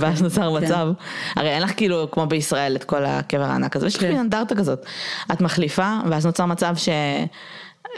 ואז 0.00 0.22
נוצר 0.22 0.50
מצב, 0.50 0.88
הרי 1.36 1.48
אין 1.48 1.62
לך 1.62 1.76
כאילו 1.76 2.10
כמו 2.10 2.26
בישראל 2.26 2.76
את 2.76 2.84
כל 2.84 3.04
הקבר 3.04 3.42
הענק 3.42 3.76
הזה, 3.76 3.86
יש 3.86 3.96
לך 3.96 4.00
כן. 4.00 4.08
מין 4.08 4.18
אנדרטה 4.18 4.54
כזאת. 4.54 4.86
את 5.32 5.40
מחליפה, 5.40 5.98
ואז 6.10 6.26
נוצר 6.26 6.46
מצב 6.46 6.76
ש... 6.76 6.88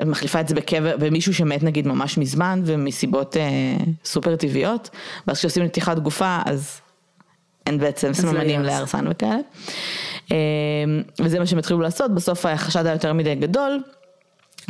מחליפה 0.06 0.40
את 0.40 0.48
זה 0.48 0.54
בקבר, 0.54 0.96
במישהו 0.96 1.34
שמת 1.34 1.62
נגיד 1.62 1.86
ממש 1.86 2.18
מזמן 2.18 2.62
ומסיבות 2.64 3.36
אה, 3.36 3.76
סופר 4.04 4.36
טבעיות, 4.36 4.90
ואז 5.26 5.38
כשעושים 5.38 5.64
נתיחת 5.64 5.98
גופה 5.98 6.38
אז 6.46 6.80
אין 7.66 7.78
בעצם 7.78 8.12
סממנים 8.12 8.62
להרסן 8.62 9.04
וכאלה. 9.10 9.36
אה, 10.32 10.36
וזה 11.20 11.38
מה 11.38 11.46
שהם 11.46 11.58
התחילו 11.58 11.80
לעשות, 11.80 12.14
בסוף 12.14 12.46
החשד 12.46 12.86
היה 12.86 12.92
יותר 12.92 13.12
מדי 13.12 13.34
גדול. 13.34 13.82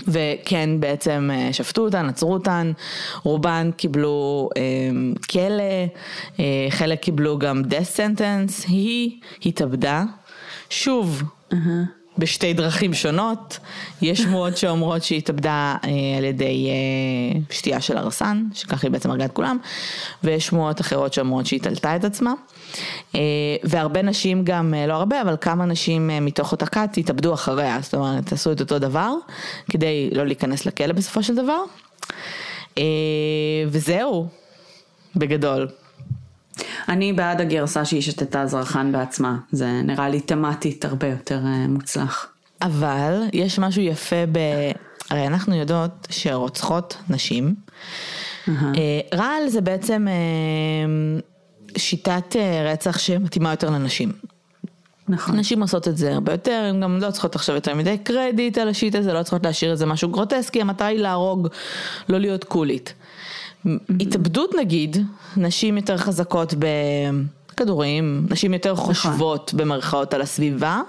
וכן 0.06 0.80
בעצם 0.80 1.30
אה, 1.32 1.52
שפטו 1.52 1.84
אותן, 1.84 2.08
עצרו 2.08 2.32
אותן, 2.32 2.72
רובן 3.22 3.70
קיבלו 3.76 4.48
אה, 4.56 4.62
כלא, 5.30 5.62
אה, 6.40 6.66
חלק 6.70 7.00
קיבלו 7.00 7.38
גם 7.38 7.62
death 7.70 7.96
sentence, 7.96 8.68
היא 8.68 9.20
התאבדה, 9.46 10.04
שוב, 10.70 11.22
בשתי 12.18 12.54
דרכים 12.54 12.94
שונות, 12.94 13.58
יש 14.02 14.20
שמועות 14.20 14.56
שאומרות 14.56 15.02
שהיא 15.02 15.18
התאבדה 15.18 15.76
אה, 15.84 15.90
על 16.18 16.24
ידי 16.24 16.68
אה, 16.68 17.40
שתייה 17.50 17.80
של 17.80 17.96
הרסן, 17.96 18.44
שככה 18.54 18.86
היא 18.86 18.92
בעצם 18.92 19.10
הרגה 19.10 19.24
את 19.24 19.32
כולם, 19.32 19.58
ויש 20.24 20.46
שמועות 20.46 20.80
אחרות 20.80 21.12
שאומרות 21.12 21.46
שהיא 21.46 21.60
תלתה 21.60 21.96
את 21.96 22.04
עצמה, 22.04 22.32
והרבה 23.64 24.02
נשים 24.02 24.44
גם, 24.44 24.74
אה, 24.74 24.86
לא 24.86 24.92
הרבה, 24.92 25.22
אבל 25.22 25.36
כמה 25.40 25.64
נשים 25.64 26.10
אה, 26.10 26.20
מתוך 26.20 26.52
אותה 26.52 26.66
כת 26.66 26.96
התאבדו 26.96 27.34
אחריה, 27.34 27.78
זאת 27.82 27.94
אומרת, 27.94 28.32
עשו 28.32 28.52
את 28.52 28.60
אותו 28.60 28.78
דבר, 28.78 29.12
כדי 29.70 30.10
לא 30.12 30.26
להיכנס 30.26 30.66
לכלא 30.66 30.92
בסופו 30.92 31.22
של 31.22 31.34
דבר, 31.34 31.60
אה, 32.78 32.82
וזהו, 33.66 34.28
בגדול. 35.16 35.68
אני 36.88 37.12
בעד 37.12 37.40
הגרסה 37.40 37.84
שהיא 37.84 38.02
שתתה 38.02 38.46
זרחן 38.46 38.92
בעצמה, 38.92 39.36
זה 39.52 39.66
נראה 39.84 40.08
לי 40.08 40.20
תמטית 40.20 40.84
הרבה 40.84 41.06
יותר 41.06 41.40
אה, 41.46 41.68
מוצלח. 41.68 42.26
אבל 42.62 43.22
יש 43.32 43.58
משהו 43.58 43.82
יפה 43.82 44.26
ב... 44.32 44.38
הרי 45.10 45.26
אנחנו 45.26 45.54
יודעות 45.54 46.06
שרוצחות 46.10 46.96
נשים, 47.10 47.54
אה, 48.48 49.00
רעל 49.14 49.48
זה 49.48 49.60
בעצם 49.60 50.06
אה, 50.08 51.22
שיטת 51.76 52.36
אה, 52.36 52.72
רצח 52.72 52.98
שמתאימה 52.98 53.50
יותר 53.50 53.70
לנשים. 53.70 54.12
נכון. 55.08 55.36
נשים 55.36 55.62
עושות 55.62 55.88
את 55.88 55.96
זה 55.96 56.14
הרבה 56.14 56.32
יותר, 56.32 56.66
הן 56.70 56.80
גם 56.80 56.98
לא 56.98 57.10
צריכות 57.10 57.34
עכשיו 57.34 57.54
יותר 57.54 57.74
מדי 57.74 57.98
קרדיט 57.98 58.58
על 58.58 58.68
השיט 58.68 58.94
הזה, 58.94 59.12
לא 59.12 59.22
צריכות 59.22 59.46
להשאיר 59.46 59.70
איזה 59.70 59.86
משהו 59.86 60.08
גרוטסקי, 60.08 60.60
המטרה 60.60 60.88
היא 60.88 60.98
להרוג, 60.98 61.48
לא 62.08 62.18
להיות 62.18 62.44
קולית. 62.44 62.94
התאבדות 64.00 64.50
נגיד, 64.60 64.96
נשים 65.36 65.76
יותר 65.76 65.96
חזקות 65.96 66.54
בכדורים, 67.58 68.26
נשים 68.30 68.52
יותר 68.52 68.74
חושבות 68.74 69.54
במרכאות 69.54 70.14
על 70.14 70.22
הסביבה, 70.22 70.80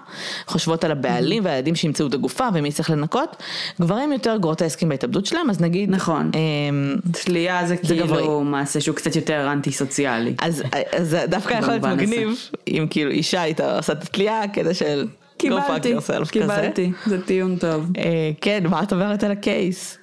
חושבות 0.47 0.84
על 0.84 0.91
הבעלים 0.91 1.45
והילדים 1.45 1.75
שימצאו 1.75 2.08
את 2.08 2.13
הגופה 2.13 2.47
ומי 2.53 2.71
צריך 2.71 2.89
לנקות, 2.89 3.43
גברים 3.82 4.12
יותר 4.12 4.38
גרוטסקים 4.38 4.89
בהתאבדות 4.89 5.25
שלהם, 5.25 5.49
אז 5.49 5.62
נגיד, 5.62 5.89
נכון. 5.89 6.32
אמ, 6.36 6.95
תלייה 7.12 7.67
זה 7.67 7.75
זה 7.82 7.95
גברי. 7.95 8.17
כאילו 8.17 8.43
מעשה 8.43 8.82
שהוא 8.82 8.95
קצת 8.95 9.15
יותר 9.15 9.51
אנטי 9.51 9.71
סוציאלי. 9.71 10.36
אז, 10.41 10.63
אז 10.97 11.10
זה 11.10 11.25
דווקא 11.27 11.53
יכול 11.53 11.73
להיות. 11.73 11.86
מגניב, 11.86 12.49
אם 12.67 12.88
כאילו 12.89 13.12
אישה 13.12 13.41
הייתה 13.41 13.77
עושה 13.77 13.93
את 13.93 14.03
התלייה 14.03 14.41
כדי 14.53 14.73
של... 14.73 15.08
קיבלתי. 15.38 15.95
קיבלתי, 16.32 16.91
זה 17.05 17.21
טיעון 17.21 17.55
טוב. 17.55 17.91
אה, 17.97 18.32
כן, 18.41 18.63
מה 18.69 18.84
את 18.84 18.93
אומרת 18.93 19.23
על 19.23 19.32
הקייס? 19.32 19.97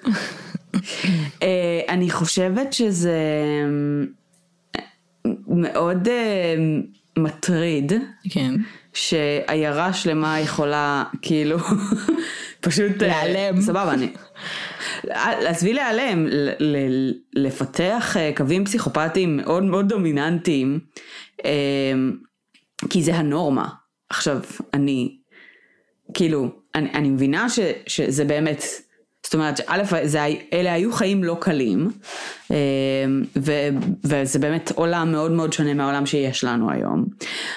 אה, 1.42 1.80
אני 1.88 2.10
חושבת 2.10 2.72
שזה 2.72 3.18
מאוד 5.46 6.08
אה, 6.08 6.54
מטריד. 7.16 7.92
כן. 8.30 8.54
שעיירה 8.96 9.92
שלמה 9.92 10.40
יכולה 10.40 11.04
כאילו 11.22 11.58
פשוט 12.60 13.02
אה, 13.02 13.08
להיעלם. 13.08 13.60
סבבה 13.60 13.92
אני. 13.92 14.08
עזבי 15.46 15.72
להיעלם, 15.72 16.26
לפתח 17.34 18.16
אה, 18.16 18.30
קווים 18.36 18.64
פסיכופטיים 18.64 19.36
מאוד 19.36 19.62
מאוד 19.62 19.88
דומיננטיים, 19.88 20.80
אה, 21.44 21.50
כי 22.90 23.02
זה 23.02 23.14
הנורמה. 23.14 23.68
עכשיו, 24.10 24.40
אני, 24.74 25.16
כאילו, 26.14 26.48
אני, 26.74 26.90
אני 26.90 27.08
מבינה 27.08 27.48
ש, 27.48 27.58
שזה 27.86 28.24
באמת, 28.24 28.64
זאת 29.26 29.34
אומרת, 29.34 29.60
א', 29.66 29.82
זה, 30.04 30.22
הי- 30.22 30.40
אלה 30.52 30.72
היו 30.72 30.92
חיים 30.92 31.24
לא 31.24 31.36
קלים, 31.40 31.90
אה, 32.50 32.56
ו, 33.36 33.52
וזה 34.04 34.38
באמת 34.38 34.72
עולם 34.74 35.12
מאוד 35.12 35.32
מאוד 35.32 35.52
שונה 35.52 35.74
מהעולם 35.74 36.06
שיש 36.06 36.44
לנו 36.44 36.70
היום. 36.70 37.04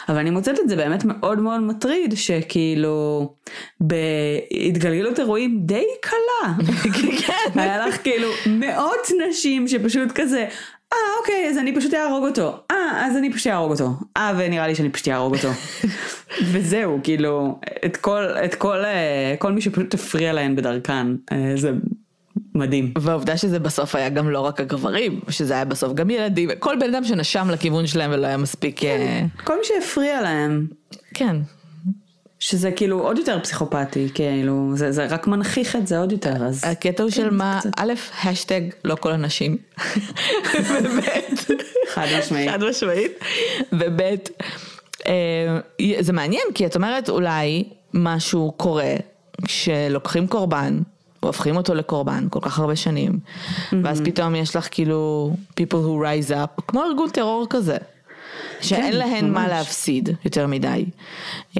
אבל 0.09 0.17
אני 0.17 0.29
מוצאת 0.29 0.59
את 0.59 0.69
זה 0.69 0.75
באמת 0.75 1.05
מאוד 1.05 1.39
מאוד 1.39 1.61
מטריד, 1.61 2.13
שכאילו, 2.17 3.33
בהתגלגלות 3.79 5.19
אירועים 5.19 5.59
די 5.65 5.83
קלה. 6.01 6.53
כן. 7.27 7.59
היה 7.59 7.87
לך 7.87 8.03
כאילו 8.03 8.29
מאות 8.47 9.07
נשים 9.29 9.67
שפשוט 9.67 10.11
כזה, 10.15 10.45
אה 10.93 10.97
אוקיי 11.19 11.49
אז 11.49 11.57
אני 11.57 11.75
פשוט 11.75 11.93
אהרוג 11.93 12.25
אותו, 12.25 12.57
אה 12.71 13.05
אז 13.05 13.17
אני 13.17 13.33
פשוט 13.33 13.47
אהרוג 13.47 13.71
אותו, 13.71 13.89
אה 14.17 14.33
ונראה 14.37 14.67
לי 14.67 14.75
שאני 14.75 14.89
פשוט 14.89 15.07
אהרוג 15.07 15.35
אותו. 15.35 15.49
וזהו 16.51 16.99
כאילו 17.03 17.59
את 17.85 17.97
כל 17.97 18.23
את 18.45 18.55
כל 18.55 18.85
אה, 18.85 19.35
כל 19.39 19.51
מי 19.51 19.61
שפשוט 19.61 19.93
הפריע 19.93 20.33
להן 20.33 20.55
בדרכן 20.55 21.07
אה, 21.31 21.51
זה 21.55 21.71
מדהים. 22.55 22.93
והעובדה 22.99 23.37
שזה 23.37 23.59
בסוף 23.59 23.95
היה 23.95 24.09
גם 24.09 24.29
לא 24.29 24.39
רק 24.39 24.59
הגברים, 24.59 25.19
שזה 25.29 25.53
היה 25.53 25.65
בסוף 25.65 25.93
גם 25.93 26.09
ילדים, 26.09 26.49
כל 26.59 26.75
בן 26.79 26.93
אדם 26.93 27.03
שנשם 27.03 27.47
לכיוון 27.49 27.87
שלהם 27.87 28.11
ולא 28.13 28.27
היה 28.27 28.37
מספיק... 28.37 28.83
אה, 28.83 29.21
כל 29.43 29.57
מי 29.57 29.63
שהפריע 29.63 30.21
להם 30.21 30.67
כן. 31.13 31.35
שזה 32.39 32.71
כאילו 32.71 32.99
עוד 32.99 33.17
יותר 33.17 33.39
פסיכופתי 33.43 34.09
כאילו 34.13 34.71
זה, 34.75 34.91
זה 34.91 35.05
רק 35.05 35.27
מנכיח 35.27 35.75
את 35.75 35.87
זה 35.87 35.99
עוד 35.99 36.11
יותר 36.11 36.45
אז 36.45 36.63
הקטע 36.63 37.03
הוא 37.03 37.11
של 37.11 37.29
מה, 37.29 37.59
א', 37.77 37.93
השטג 38.23 38.61
לא 38.83 38.95
כל 38.95 39.11
הנשים, 39.11 39.57
וב', 40.71 40.99
חד 41.93 42.05
משמעית. 42.19 42.51
חד 42.51 42.63
משמעית, 42.63 43.11
וב', 43.71 44.01
אה, 45.07 45.59
זה 45.99 46.13
מעניין 46.13 46.43
כי 46.53 46.65
את 46.65 46.75
אומרת 46.75 47.09
אולי 47.09 47.63
משהו 47.93 48.53
קורה, 48.57 48.93
כשלוקחים 49.45 50.27
קורבן, 50.27 50.79
והופכים 51.23 51.57
אותו 51.57 51.75
לקורבן 51.75 52.27
כל 52.29 52.39
כך 52.41 52.59
הרבה 52.59 52.75
שנים, 52.75 53.11
mm-hmm. 53.11 53.75
ואז 53.83 54.01
פתאום 54.05 54.35
יש 54.35 54.55
לך 54.55 54.67
כאילו 54.71 55.33
people 55.59 55.73
who 55.73 56.03
rise 56.03 56.31
up, 56.31 56.61
כמו 56.67 56.83
ארגון 56.83 57.09
טרור 57.09 57.47
כזה, 57.49 57.77
שאין 58.61 58.91
כן, 58.91 58.97
להן. 58.97 59.31
מה 59.33 59.47
להפסיד 59.47 60.09
יותר 60.25 60.47
מדי. 60.47 60.85
Mm-hmm. 61.53 61.57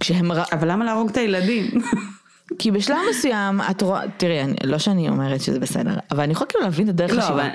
כשהם, 0.00 0.32
ר- 0.32 0.42
אבל 0.52 0.70
למה 0.72 0.84
להרוג 0.84 1.08
את 1.10 1.16
הילדים? 1.16 1.66
כי 2.58 2.70
בשלב 2.70 2.96
מסוים, 3.10 3.60
את 3.70 3.82
רואה, 3.82 4.02
תראי, 4.16 4.42
אני, 4.42 4.54
לא 4.64 4.78
שאני 4.78 5.08
אומרת 5.08 5.40
שזה 5.40 5.60
בסדר, 5.60 5.94
אבל 6.10 6.22
אני 6.22 6.32
יכולה 6.32 6.48
כאילו 6.50 6.64
להבין 6.64 6.84
את 6.84 6.90
הדרך 6.90 7.10
לא, 7.12 7.20
חשיבה. 7.20 7.34
אבל- 7.42 7.48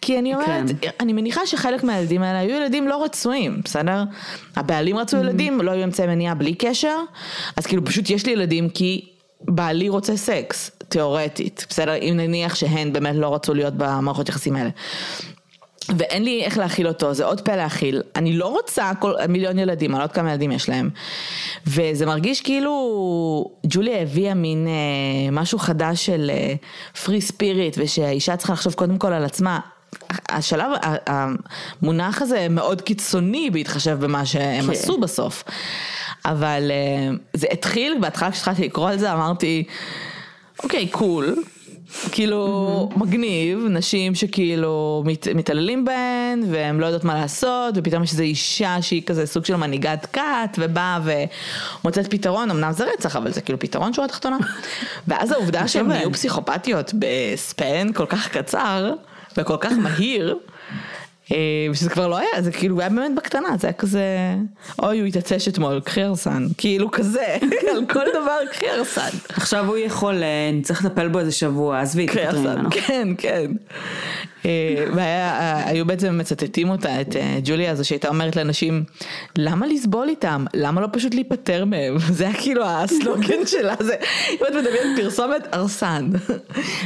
כי 0.00 0.18
אני 0.18 0.34
אומרת, 0.34 0.70
כן. 0.80 0.90
אני 1.00 1.12
מניחה 1.12 1.46
שחלק 1.46 1.84
מהילדים 1.84 2.22
האלה 2.22 2.38
היו 2.38 2.56
ילדים 2.56 2.88
לא 2.88 3.04
רצויים, 3.04 3.60
בסדר? 3.64 4.04
הבעלים 4.56 4.96
רצו 4.96 5.16
ילדים, 5.16 5.60
לא 5.60 5.70
היו 5.70 5.84
אמצעי 5.84 6.06
מניעה 6.06 6.34
בלי 6.34 6.54
קשר, 6.54 6.96
אז 7.56 7.66
כאילו 7.66 7.84
פשוט 7.84 8.10
יש 8.10 8.26
לי 8.26 8.32
ילדים 8.32 8.68
כי 8.68 9.08
בעלי 9.40 9.88
רוצה 9.88 10.16
סקס, 10.16 10.70
תיאורטית, 10.88 11.66
בסדר? 11.68 11.94
אם 11.94 12.14
נניח 12.16 12.54
שהן 12.54 12.92
באמת 12.92 13.14
לא 13.16 13.34
רצו 13.34 13.54
להיות 13.54 13.74
במערכות 13.76 14.28
יחסים 14.28 14.56
האלה. 14.56 14.70
ואין 15.88 16.24
לי 16.24 16.44
איך 16.44 16.58
להכיל 16.58 16.88
אותו, 16.88 17.14
זה 17.14 17.24
עוד 17.24 17.40
פה 17.40 17.56
להכיל. 17.56 18.02
אני 18.16 18.32
לא 18.32 18.46
רוצה 18.46 18.92
כל, 19.00 19.14
מיליון 19.28 19.58
ילדים, 19.58 19.90
אני 19.90 19.98
לא 19.98 20.04
יודעת 20.04 20.16
כמה 20.16 20.30
ילדים 20.30 20.52
יש 20.52 20.68
להם. 20.68 20.90
וזה 21.66 22.06
מרגיש 22.06 22.40
כאילו 22.40 23.50
ג'וליה 23.66 24.02
הביאה 24.02 24.34
מין 24.34 24.66
אה, 24.66 25.30
משהו 25.32 25.58
חדש 25.58 26.06
של 26.06 26.30
פרי 27.04 27.20
ספיריט, 27.20 27.76
ושהאישה 27.78 28.36
צריכה 28.36 28.52
לחשוב 28.52 28.72
קודם 28.72 28.98
כל 28.98 29.12
על 29.12 29.24
עצמה. 29.24 29.60
השלב, 30.28 30.70
המונח 31.06 32.22
הזה 32.22 32.46
מאוד 32.50 32.80
קיצוני 32.80 33.50
בהתחשב 33.50 33.98
במה 34.00 34.26
שהם 34.26 34.64
כן. 34.64 34.72
עשו 34.72 34.98
בסוף. 34.98 35.44
אבל 36.24 36.70
אה, 36.70 37.16
זה 37.34 37.46
התחיל, 37.52 37.94
בהתחלה 38.00 38.30
כשהתחלתי 38.30 38.64
לקרוא 38.64 38.88
על 38.88 38.98
זה 38.98 39.12
אמרתי, 39.12 39.64
אוקיי, 40.62 40.88
קול. 40.88 41.36
כאילו 42.12 42.88
מגניב, 42.96 43.58
נשים 43.70 44.14
שכאילו 44.14 45.02
מת, 45.06 45.28
מתעללים 45.34 45.84
בהן 45.84 46.42
והן 46.50 46.78
לא 46.78 46.86
יודעות 46.86 47.04
מה 47.04 47.14
לעשות 47.14 47.74
ופתאום 47.76 48.02
יש 48.02 48.12
איזו 48.12 48.22
אישה 48.22 48.76
שהיא 48.82 49.02
כזה 49.02 49.26
סוג 49.26 49.44
של 49.44 49.56
מנהיגת 49.56 50.06
כת 50.12 50.58
ובאה 50.58 51.00
ומוצאת 51.84 52.10
פתרון, 52.10 52.50
אמנם 52.50 52.72
זה 52.72 52.84
רצח 52.84 53.16
אבל 53.16 53.32
זה 53.32 53.40
כאילו 53.40 53.58
פתרון 53.58 53.92
שורה 53.92 54.08
תחתונה. 54.08 54.36
ואז 55.08 55.32
העובדה 55.32 55.68
שהן. 55.68 55.86
נהיו 55.86 56.12
פסיכופתיות 56.12 56.92
בספן 56.98 57.92
כל 57.92 58.06
כך 58.06 58.28
קצר 58.28 58.92
וכל 59.36 59.56
כך 59.60 59.72
מהיר. 59.72 60.38
אה, 61.32 61.74
שזה 61.74 61.90
כבר 61.90 62.08
לא 62.08 62.18
היה, 62.18 62.42
זה 62.42 62.52
כאילו 62.52 62.80
היה 62.80 62.88
באמת 62.88 63.14
בקטנה, 63.16 63.48
זה 63.58 63.66
היה 63.66 63.74
כזה, 63.74 64.04
אוי 64.82 64.98
הוא 64.98 65.06
התעצש 65.06 65.48
אתמול, 65.48 65.80
קחי 65.80 66.02
הרסן, 66.02 66.46
כאילו 66.58 66.90
כזה, 66.90 67.36
על 67.72 67.86
כל 67.92 68.04
דבר 68.14 68.38
קחי 68.52 68.68
הרסן. 68.68 69.16
עכשיו 69.28 69.68
הוא 69.68 69.76
יכול, 69.76 70.22
אה, 70.22 70.50
נצטרך 70.52 70.84
לטפל 70.84 71.08
בו 71.08 71.18
איזה 71.18 71.32
שבוע, 71.32 71.80
עזבי, 71.80 72.06
קריאסן, 72.06 72.38
ממנו. 72.38 72.68
כן, 72.70 73.08
כן. 73.18 73.50
אה, 74.46 74.84
והיו 74.94 75.86
בעצם 75.86 76.18
מצטטים 76.18 76.70
אותה, 76.70 77.00
את 77.00 77.16
ג'וליה 77.44 77.70
הזו 77.70 77.84
שהייתה 77.84 78.08
אומרת 78.08 78.36
לאנשים, 78.36 78.84
למה 79.38 79.66
לסבול 79.66 80.08
איתם? 80.08 80.44
למה 80.54 80.80
לא 80.80 80.88
פשוט 80.92 81.14
להיפטר 81.14 81.64
מהם? 81.64 81.98
זה 82.18 82.24
היה 82.24 82.34
כאילו 82.34 82.64
הסלוגן 82.66 83.46
שלה, 83.52 83.74
זה, 83.80 83.96
אם 84.30 84.36
את 84.48 84.54
מדמיינת 84.54 85.00
פרסומת, 85.00 85.54
ארסן. 85.54 86.10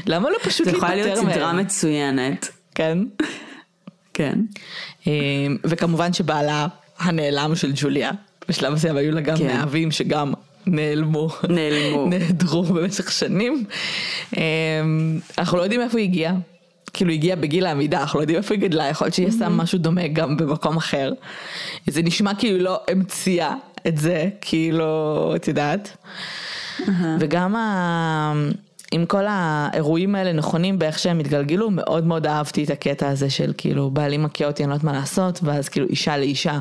למה 0.07 0.31
לא 0.31 0.37
פשוט 0.43 0.67
זה 0.67 0.73
להיפטר 0.73 0.89
מהם? 0.89 0.99
להיות 0.99 1.19
סדרה 1.19 1.53
מצוינת. 1.53 2.49
כן. 2.75 2.99
כן. 4.17 4.39
אה, 5.07 5.13
וכמובן 5.65 6.13
שבעלה 6.13 6.67
הנעלם 6.99 7.55
של 7.55 7.73
ג'וליה, 7.77 8.11
בשלב 8.49 8.73
מסוים 8.73 8.97
היו 8.97 9.13
לה 9.13 9.21
גם 9.21 9.37
כן. 9.37 9.47
מאהבים 9.47 9.91
שגם 9.91 10.33
נעלמו. 10.67 11.29
נעלמו. 11.49 12.07
נעדרו 12.11 12.63
במשך 12.63 13.13
שנים. 13.13 13.65
אה, 14.37 14.43
אנחנו 15.39 15.59
לא 15.59 15.63
יודעים 15.63 15.81
איפה 15.81 15.99
היא 15.99 16.09
הגיעה. 16.09 16.35
כאילו 16.93 17.11
היא 17.11 17.19
הגיעה 17.19 17.37
בגיל 17.37 17.67
העמידה, 17.67 18.01
אנחנו 18.01 18.19
לא 18.19 18.23
יודעים 18.23 18.39
איפה 18.39 18.55
היא 18.55 18.63
גדלה, 18.63 18.89
יכול 18.89 19.05
להיות 19.05 19.15
שהיא 19.15 19.29
עושה 19.29 19.49
משהו 19.49 19.79
דומה 19.79 20.09
גם 20.09 20.37
במקום 20.37 20.77
אחר. 20.77 21.13
זה 21.87 22.03
נשמע 22.03 22.35
כאילו 22.35 22.59
לא 22.59 22.81
המציאה 22.91 23.55
את 23.87 23.99
זה, 23.99 24.29
כאילו, 24.41 25.33
את 25.37 25.49
יודעת. 25.49 25.97
וגם 27.21 27.57
ה... 27.57 28.33
עם 28.97 29.07
כל 29.07 29.25
האירועים 29.29 30.15
האלה 30.15 30.33
נכונים 30.33 30.79
באיך 30.79 30.99
שהם 30.99 31.19
התגלגלו, 31.19 31.71
מאוד 31.71 32.07
מאוד 32.07 32.27
אהבתי 32.27 32.65
את 32.65 32.71
הקטע 32.71 33.09
הזה 33.09 33.31
של 33.31 33.53
כאילו 33.59 33.91
בעלי 33.91 34.17
מכה 34.17 34.45
אותי, 34.45 34.63
אני 34.63 34.71
לא 34.71 34.75
יודעת 34.75 34.85
מה 34.85 34.93
לעשות, 34.93 35.41
ואז 35.43 35.69
כאילו 35.69 35.87
אישה 35.87 36.19
לאישה. 36.19 36.59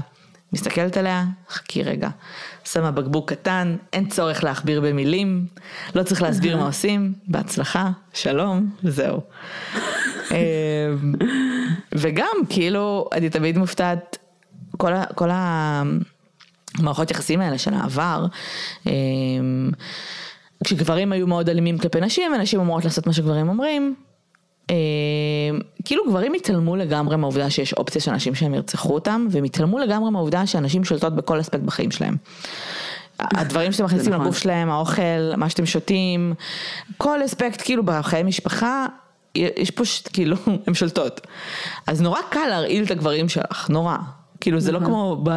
מסתכלת 0.53 0.97
עליה, 0.97 1.25
חכי 1.49 1.83
רגע, 1.83 2.09
שמה 2.65 2.91
בקבוק 2.91 3.29
קטן, 3.29 3.75
אין 3.93 4.09
צורך 4.09 4.43
להכביר 4.43 4.81
במילים, 4.81 5.45
לא 5.95 6.03
צריך 6.03 6.21
להסביר 6.21 6.57
מה 6.57 6.65
עושים, 6.65 7.13
בהצלחה, 7.27 7.89
שלום, 8.13 8.69
וזהו. 8.83 9.21
אמ, 10.31 11.13
וגם 11.91 12.35
כאילו, 12.49 13.09
אני 13.11 13.29
תמיד 13.29 13.57
מופתעת, 13.57 14.17
כל, 14.77 14.91
כל 15.15 15.29
המערכות 15.31 17.11
יחסים 17.11 17.41
האלה 17.41 17.57
של 17.57 17.73
העבר, 17.73 18.25
אמ, 18.85 19.71
כשגברים 20.63 21.11
היו 21.11 21.27
מאוד 21.27 21.49
אלימים 21.49 21.77
כלפי 21.77 22.01
נשים, 22.01 22.31
ונשים 22.33 22.59
אמורות 22.59 22.85
לעשות 22.85 23.07
מה 23.07 23.13
שגברים 23.13 23.49
אומרים, 23.49 23.95
אה, 24.69 24.75
כאילו 25.85 26.03
גברים 26.07 26.33
התעלמו 26.33 26.75
לגמרי 26.75 27.17
מהעובדה 27.17 27.49
שיש 27.49 27.73
אופציה 27.73 28.01
של 28.01 28.11
אנשים 28.11 28.35
שהם 28.35 28.53
ירצחו 28.53 28.93
אותם, 28.93 29.27
והם 29.31 29.43
התעלמו 29.43 29.79
לגמרי 29.79 30.11
מהעובדה 30.11 30.47
שאנשים 30.47 30.83
שולטות 30.83 31.15
בכל 31.15 31.39
אספקט 31.39 31.63
בחיים 31.63 31.91
שלהם. 31.91 32.15
הדברים 33.19 33.71
שאתם 33.71 33.85
מכניסים 33.85 34.13
נכון. 34.13 34.25
לגוף 34.25 34.37
שלהם, 34.37 34.69
האוכל, 34.69 35.35
מה 35.37 35.49
שאתם 35.49 35.65
שותים, 35.65 36.33
כל 36.97 37.25
אספקט 37.25 37.61
כאילו 37.63 37.83
בחיי 37.85 38.23
משפחה, 38.23 38.85
יש 39.35 39.71
פה. 39.71 39.83
כאילו, 40.13 40.37
הן 40.67 40.73
שולטות. 40.73 41.27
אז 41.87 42.01
נורא 42.01 42.19
קל 42.29 42.47
להרעיל 42.49 42.83
את 42.83 42.91
הגברים 42.91 43.29
שלך, 43.29 43.69
נורא. 43.69 43.97
כאילו 44.45 44.59
זה 44.59 44.71
לא 44.71 44.79
כמו 44.79 45.17
ב... 45.23 45.31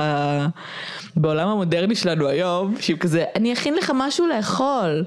בעולם 1.16 1.48
המודרני 1.48 1.94
שלנו 1.94 2.28
היום, 2.28 2.74
שהיא 2.80 2.96
כזה, 2.96 3.24
אני 3.36 3.52
אכין 3.52 3.74
לך 3.74 3.92
משהו 3.94 4.26
לאכול. 4.26 5.04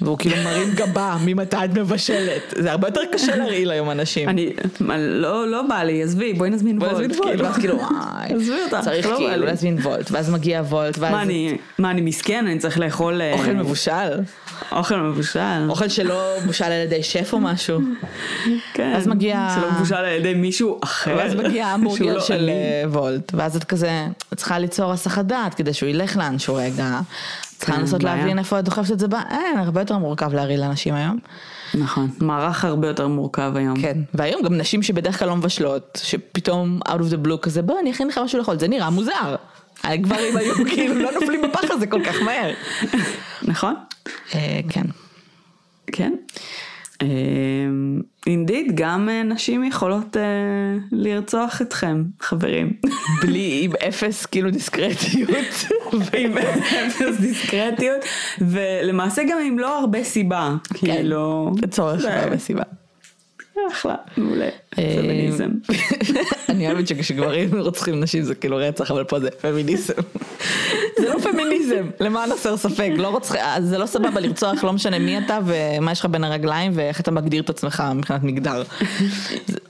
והוא 0.00 0.18
כאילו 0.18 0.36
מרים 0.44 0.68
גבה 0.74 1.16
ממתי 1.24 1.56
את 1.64 1.78
מבשלת. 1.78 2.54
זה 2.56 2.72
הרבה 2.72 2.88
יותר 2.88 3.00
קשה 3.12 3.36
להרעיל 3.36 3.70
היום 3.70 3.90
אנשים. 3.90 4.28
אני, 4.28 4.52
לא, 4.98 5.48
לא 5.48 5.62
בא 5.62 5.82
לי, 5.82 6.02
עזבי, 6.02 6.32
בואי 6.32 6.50
נזמין 6.50 6.78
וולט. 6.78 6.92
נזמין 6.92 7.10
וולט, 7.10 7.20
כאילו. 7.30 7.44
ואז 7.44 7.56
כאילו 7.58 7.76
וואי, 7.82 8.34
עזבי 8.34 8.62
אותך, 8.64 8.84
צריך 8.84 9.06
לא 9.06 9.16
כאילו. 9.16 9.46
להזמין 9.46 9.78
וולט, 9.78 10.10
ואז 10.10 10.30
מגיע 10.30 10.60
וולט, 10.60 10.98
ואז 10.98 11.12
מה 11.12 11.22
אני, 11.22 11.58
מה 11.78 11.90
אני 11.90 12.00
מסכן, 12.00 12.46
אני 12.46 12.58
צריך 12.58 12.78
לאכול... 12.78 13.20
אה, 13.20 13.32
אוכל 13.32 13.52
מבושל, 13.52 14.20
אוכל 14.72 14.96
מבושל. 14.96 15.66
אוכל 15.68 15.88
שלא 15.88 16.22
בושל 16.46 16.64
על 16.64 16.72
ידי 16.72 17.02
שף 17.02 17.30
או 17.32 17.40
משהו, 17.40 17.80
כן. 18.74 18.92
אז 18.96 19.06
מגיע- 19.06 19.48
שלא 19.54 19.70
מבושל 19.72 19.94
על 19.94 20.06
ידי 20.12 20.34
מישהו 20.34 20.78
אחר. 20.84 21.14
ואז 21.18 21.34
מגיע 21.34 21.66
המבורגר 21.66 22.14
לא 22.14 22.20
של. 22.20 22.48
אה, 22.50 22.88
וולט, 22.90 23.32
ואז 23.34 23.56
את 23.56 23.64
כזה, 23.64 24.06
את 24.32 24.38
צריכה 24.38 24.58
ליצור 24.58 24.92
הסחת 24.92 25.24
דעת 25.24 25.54
כדי 25.54 25.72
שהוא 25.74 25.88
ילך 25.88 26.16
לאנשהו 26.16 26.54
רגע, 26.54 27.00
צריכה 27.58 27.78
לנסות. 27.78 28.02
להבין 28.02 28.38
איפה 28.38 28.58
את 28.58 28.64
דוחפת 28.64 28.90
את 28.92 28.98
זה, 28.98 29.06
אין, 29.30 29.58
הרבה 29.58 29.80
יותר 29.80 29.98
מורכב 29.98 30.34
להרעיל 30.34 30.60
לאנשים 30.60 30.94
היום. 30.94 31.18
נכון, 31.74 32.10
מערך 32.20 32.64
הרבה 32.64 32.88
יותר 32.88 33.08
מורכב 33.08 33.52
היום. 33.54 33.80
כן, 33.80 33.98
והיום 34.14 34.42
גם 34.42 34.54
נשים 34.54 34.82
שבדרך 34.82 35.18
כלל 35.18 35.28
לא 35.28 35.36
מבשלות, 35.36 36.00
שפתאום 36.04 36.80
out 36.88 36.90
of 36.90 37.12
the 37.12 37.26
blue 37.26 37.38
כזה, 37.42 37.62
בוא 37.62 37.80
אני 37.80 37.90
אכין 37.90 38.08
לך 38.08 38.18
משהו 38.24 38.38
לאכול, 38.38 38.58
זה 38.58 38.68
נראה 38.68 38.90
מוזר. 38.90 39.36
הגברים 39.84 40.36
היו 40.36 40.54
כאילו 40.74 40.94
לא 40.94 41.10
נופלים 41.12 41.42
בפח 41.42 41.70
הזה 41.70 41.86
כל 41.86 42.04
כך 42.04 42.22
מהר. 42.22 42.50
נכון? 43.42 43.74
אה, 44.34 44.60
כן. 44.68 44.84
כן. 45.92 46.12
אינדיד, 48.26 48.72
גם 48.74 49.08
אה, 49.08 49.22
נשים 49.22 49.64
יכולות 49.64 50.16
אה, 50.16 50.22
לרצוח 50.92 51.62
אתכם, 51.62 52.02
חברים. 52.20 52.72
בלי, 53.22 53.60
עם 53.64 53.70
אפס 53.88 54.26
כאילו 54.26 54.50
דיסקרטיות. 54.50 55.30
עם 56.18 56.38
אפס 56.38 57.20
דיסקרטיות, 57.20 58.00
ולמעשה 58.40 59.22
גם 59.30 59.38
עם 59.46 59.58
לא 59.58 59.78
הרבה 59.78 60.04
סיבה. 60.04 60.54
כאילו... 60.74 61.52
לצורך 61.62 62.00
זה- 62.00 62.22
הרבה 62.22 62.38
סיבה. 62.38 62.62
אחלה, 63.72 63.94
מעולה. 64.16 64.48
אה, 64.78 64.96
פמיניזם. 64.96 65.48
אני 66.48 66.66
אוהבת 66.66 66.88
שכשגברים 66.88 67.60
רוצחים 67.60 68.00
נשים 68.00 68.22
זה 68.22 68.34
כאילו 68.34 68.56
רצח, 68.56 68.90
אבל 68.90 69.04
פה 69.04 69.20
זה 69.20 69.30
פמיניזם. 69.30 69.94
זה 70.98 71.08
לא 71.08 71.18
פמיניזם, 71.18 71.86
למען 72.00 72.32
הסר 72.32 72.56
ספק, 72.56 72.90
לא 72.96 73.08
רוצח, 73.08 73.34
אז 73.42 73.68
זה 73.68 73.78
לא 73.78 73.86
סבבה 73.86 74.20
לרצוח, 74.20 74.64
לא 74.64 74.72
משנה 74.72 74.98
מי 74.98 75.18
אתה 75.18 75.38
ומה 75.46 75.92
יש 75.92 76.00
לך 76.00 76.06
בין 76.06 76.24
הרגליים 76.24 76.72
ואיך 76.74 77.00
אתה 77.00 77.10
מגדיר 77.10 77.42
את 77.42 77.50
עצמך 77.50 77.82
מבחינת 77.94 78.22
מגדר. 78.22 78.62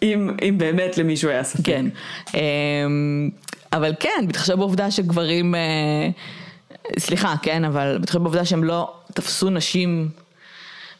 אם 0.03 0.31
אם 0.43 0.55
באמת 0.59 0.99
למישהו 0.99 1.31
היה 1.31 1.45
ספק. 1.45 1.65
כן. 1.65 1.87
אמ, 2.35 3.31
אבל 3.73 3.93
כן, 4.01 4.25
בהתחשב 4.27 4.55
בעובדה 4.55 4.91
שגברים, 4.91 5.55
אה, 5.55 5.61
סליחה, 6.99 7.35
כן, 7.43 7.65
אבל 7.65 7.97
בהתחשב 8.01 8.19
בעובדה 8.19 8.45
שהם 8.45 8.65
לא 8.65 8.93
תפסו 9.15 9.51
נשים 9.51 10.09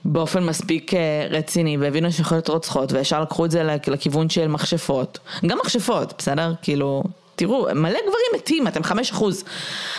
באופן 0.09 0.45
מספיק 0.45 0.95
אה, 0.95 0.99
רציני 1.31 1.77
והבינו 1.77 2.13
שהן 2.13 2.21
יכולות 2.21 2.49
להיות 2.49 2.65
רוצחות 2.65 2.93
וישר 2.93 3.21
לקחו 3.23 3.45
את 3.45 3.51
זה 3.51 3.63
לכ- 3.63 3.89
לכיוון 3.89 4.29
של 4.31 4.49
מכשפות. 4.49 5.19
גם 5.47 5.59
מכשפות, 5.65 6.15
בסדר? 6.19 6.53
כאילו, 6.63 7.03
תראו, 7.37 7.67
מלא 7.75 7.99
גברים 7.99 8.27
מתים, 8.37 8.67
אתם 8.69 8.83
חמש 8.83 9.11
אחוז. 9.11 9.45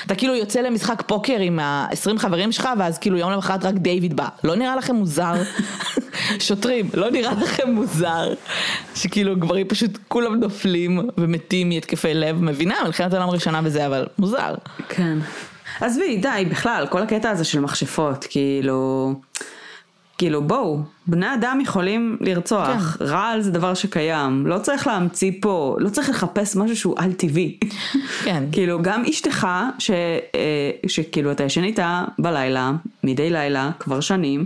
אתה 0.06 0.16
כאילו 0.16 0.36
יוצא 0.36 0.60
למשחק 0.62 1.04
פוקר 1.08 1.40
עם 1.40 1.60
ה-20 1.60 2.20
חברים 2.20 2.52
שלך, 2.52 2.70
ואז 2.80 2.98
כאילו 2.98 3.18
יום 3.18 3.32
למחרת 3.32 3.66
רק 3.66 3.74
דיוויד 3.76 4.16
בא. 4.16 4.28
לא 4.44 4.56
נראה 4.56 4.76
לכם 4.76 4.96
מוזר? 4.96 5.34
שוטרים, 6.40 6.90
לא 6.94 7.10
נראה 7.12 7.34
לכם 7.42 7.72
מוזר? 7.72 8.34
שכאילו 8.96 9.36
גברים 9.36 9.68
פשוט 9.68 9.98
כולם 10.08 10.36
נופלים 10.40 11.10
ומתים 11.18 11.70
מהתקפי 11.70 12.14
לב, 12.14 12.42
מבינה? 12.44 12.76
מלחמת 12.86 13.14
העולם 13.14 13.30
הראשונה 13.30 13.62
וזה, 13.64 13.86
אבל 13.88 14.08
מוזר. 14.20 14.56
כן. 14.90 15.18
עזבי, 15.82 16.18
די, 16.18 16.46
בכלל, 16.52 16.88
כל 16.90 17.02
הקטע 17.02 17.30
הזה 17.30 17.44
של 17.44 17.60
מכשפות, 17.60 18.26
כאילו... 18.30 19.14
כאילו 20.20 20.42
בואו, 20.42 20.80
בני 21.08 21.34
אדם 21.34 21.60
יכולים 21.62 22.18
לרצוח, 22.22 22.98
כן. 22.98 23.06
רעל 23.06 23.42
זה 23.42 23.52
דבר 23.52 23.74
שקיים, 23.74 24.48
לא 24.48 24.60
צריך 24.60 24.88
להמציא 24.88 25.32
פה, 25.42 25.76
לא 25.80 25.90
צריך 25.90 26.10
לחפש 26.10 26.56
משהו 26.56 26.76
שהוא 26.76 26.96
על 26.98 27.14
טבעי. 27.14 27.58
כן. 28.24 28.44
כאילו 28.52 28.82
גם 28.82 29.04
אשתך, 29.10 29.48
ש, 29.80 29.92
אה, 29.92 30.72
שכאילו 30.88 31.32
אתה 31.32 31.44
ישן 31.44 31.64
איתה 31.64 32.04
בלילה, 32.20 32.72
מדי 33.04 33.30
לילה, 33.30 33.72
כבר 33.80 34.00
שנים, 34.00 34.46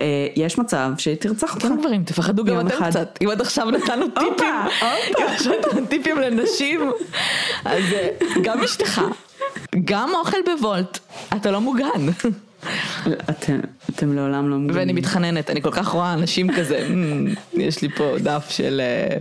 אה, 0.00 0.26
יש 0.36 0.58
מצב 0.58 0.90
שתרצח 0.98 1.54
אותך. 1.54 1.64
גם 1.66 1.80
גברים, 1.80 2.04
תפחדו 2.04 2.44
גם 2.44 2.60
אתם 2.60 2.76
אחד. 2.76 2.90
קצת. 2.90 3.18
אם 3.24 3.30
עד 3.30 3.40
עכשיו 3.40 3.70
נתנו 3.70 4.06
טיפים, 4.08 4.46
אם 5.18 5.24
עכשיו 5.34 5.52
נתנו 5.58 5.86
טיפים 5.86 6.18
לנשים, 6.18 6.80
אז 7.64 7.82
אה, 7.92 8.08
גם 8.42 8.60
אשתך, 8.60 9.02
גם 9.84 10.10
אוכל 10.14 10.38
בוולט, 10.46 10.98
אתה 11.36 11.50
לא 11.50 11.60
מוגן. 11.60 12.28
אתם, 13.30 13.60
אתם 13.90 14.12
לעולם 14.16 14.50
לא 14.50 14.56
מוגנים. 14.56 14.76
ואני 14.76 14.92
מתחננת, 14.92 15.50
אני 15.50 15.62
כל 15.62 15.70
כך 15.70 15.88
רואה 15.88 16.14
אנשים 16.14 16.52
כזה, 16.56 16.88
יש 17.54 17.82
לי 17.82 17.88
פה 17.88 18.14
דף 18.18 18.46
של 18.50 18.80
אה, 18.84 19.16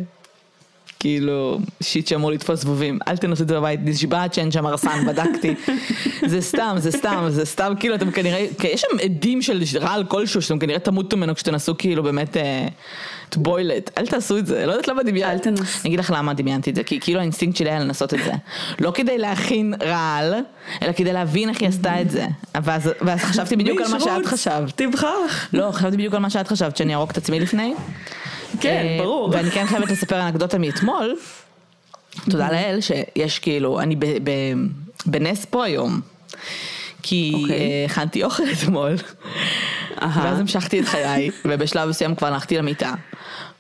כאילו 1.00 1.60
shit 1.82 2.08
שאמור 2.08 2.32
לתפוס 2.32 2.62
זבובים, 2.62 3.00
אל 3.08 3.18
תנסו 3.18 3.44
את 3.44 3.48
זה 3.48 3.56
בבית, 3.56 3.80
נשבעת 3.84 4.34
שאין 4.34 4.52
שם 4.52 4.66
ארסן, 4.66 5.06
בדקתי. 5.08 5.56
זה 6.32 6.42
סתם, 6.42 6.76
זה 6.78 6.92
סתם, 6.92 7.26
זה 7.30 7.46
סתם, 7.46 7.74
כאילו 7.80 7.96
אתם 7.96 8.12
כנראה, 8.12 8.46
יש 8.64 8.82
שם 8.82 9.00
אדים 9.04 9.42
של 9.42 9.62
רעל 9.80 10.04
כלשהו 10.04 10.42
שאתם 10.42 10.60
כנראה 10.60 10.80
תמותו 10.80 11.18
ממנו 11.18 11.36
כשתנסו 11.36 11.78
כאילו 11.78 12.04
באמת... 12.04 12.38
it, 13.36 13.92
אל 13.98 14.08
תעשו 14.08 14.38
את 14.38 14.48
זה, 14.48 14.66
לא 14.66 14.72
יודעת 14.72 14.88
למה 14.88 15.04
דמיינתי. 15.04 15.34
אל 15.34 15.56
תנסו. 15.56 15.64
אני 15.64 15.90
אגיד 15.90 16.00
לך 16.00 16.14
למה 16.16 16.34
דמיינתי 16.34 16.70
את 16.70 16.76
זה, 16.76 16.84
כי 16.84 17.00
כאילו 17.00 17.20
האינסטינקט 17.20 17.58
שלי 17.58 17.70
היה 17.70 17.80
לנסות 17.80 18.14
את 18.14 18.20
זה. 18.26 18.32
לא 18.80 18.92
כדי 18.92 19.18
להכין 19.18 19.74
רעל, 19.82 20.34
אלא 20.82 20.92
כדי 20.92 21.14
להבין 21.14 21.50
איך 21.50 21.62
היא 21.62 21.70
עשתה 21.70 22.02
את 22.02 22.10
זה. 22.10 22.28
ואז, 22.64 22.90
ואז 23.02 23.20
חשבתי 23.20 23.56
בדיוק 23.56 23.82
על 23.82 23.92
מה 23.92 24.00
שאת 24.00 24.26
חשבת. 24.26 24.82
תבחר. 24.82 25.18
לא, 25.54 25.72
חשבתי 25.72 25.98
בדיוק 25.98 26.14
על 26.14 26.20
מה 26.20 26.30
שאת 26.30 26.48
חשבת, 26.48 26.78
שאני 26.78 26.96
ארוק 26.96 27.12
את 27.12 27.18
עצמי 27.18 27.40
לפני. 27.40 27.74
כן, 28.62 28.86
אה, 28.86 28.98
ברור. 29.04 29.30
ואני 29.34 29.52
כן 29.52 29.66
חייבת 29.66 29.92
לספר 29.92 30.28
אנקדוטה 30.28 30.58
מאתמול. 30.58 31.16
תודה 32.30 32.52
לאל 32.52 32.80
שיש 32.82 33.40
כאילו, 33.40 33.80
אני 33.80 33.96
בנס 35.06 35.46
פה 35.46 35.66
היום. 35.66 36.02
כי. 37.04 37.34
אוקיי. 37.42 37.56
אה, 37.56 37.86
הכנתי 37.86 38.24
אוכל 38.24 38.44
אתמול. 38.54 38.96
ואז 40.02 40.40
המשכתי 40.40 40.80
את 40.80 40.86
חיי, 40.86 41.30
ובשלב 41.46 41.90
מסוים 41.90 42.16
כבר 42.16 42.28
הלכתי 42.28 42.58
למיטה, 42.58 42.94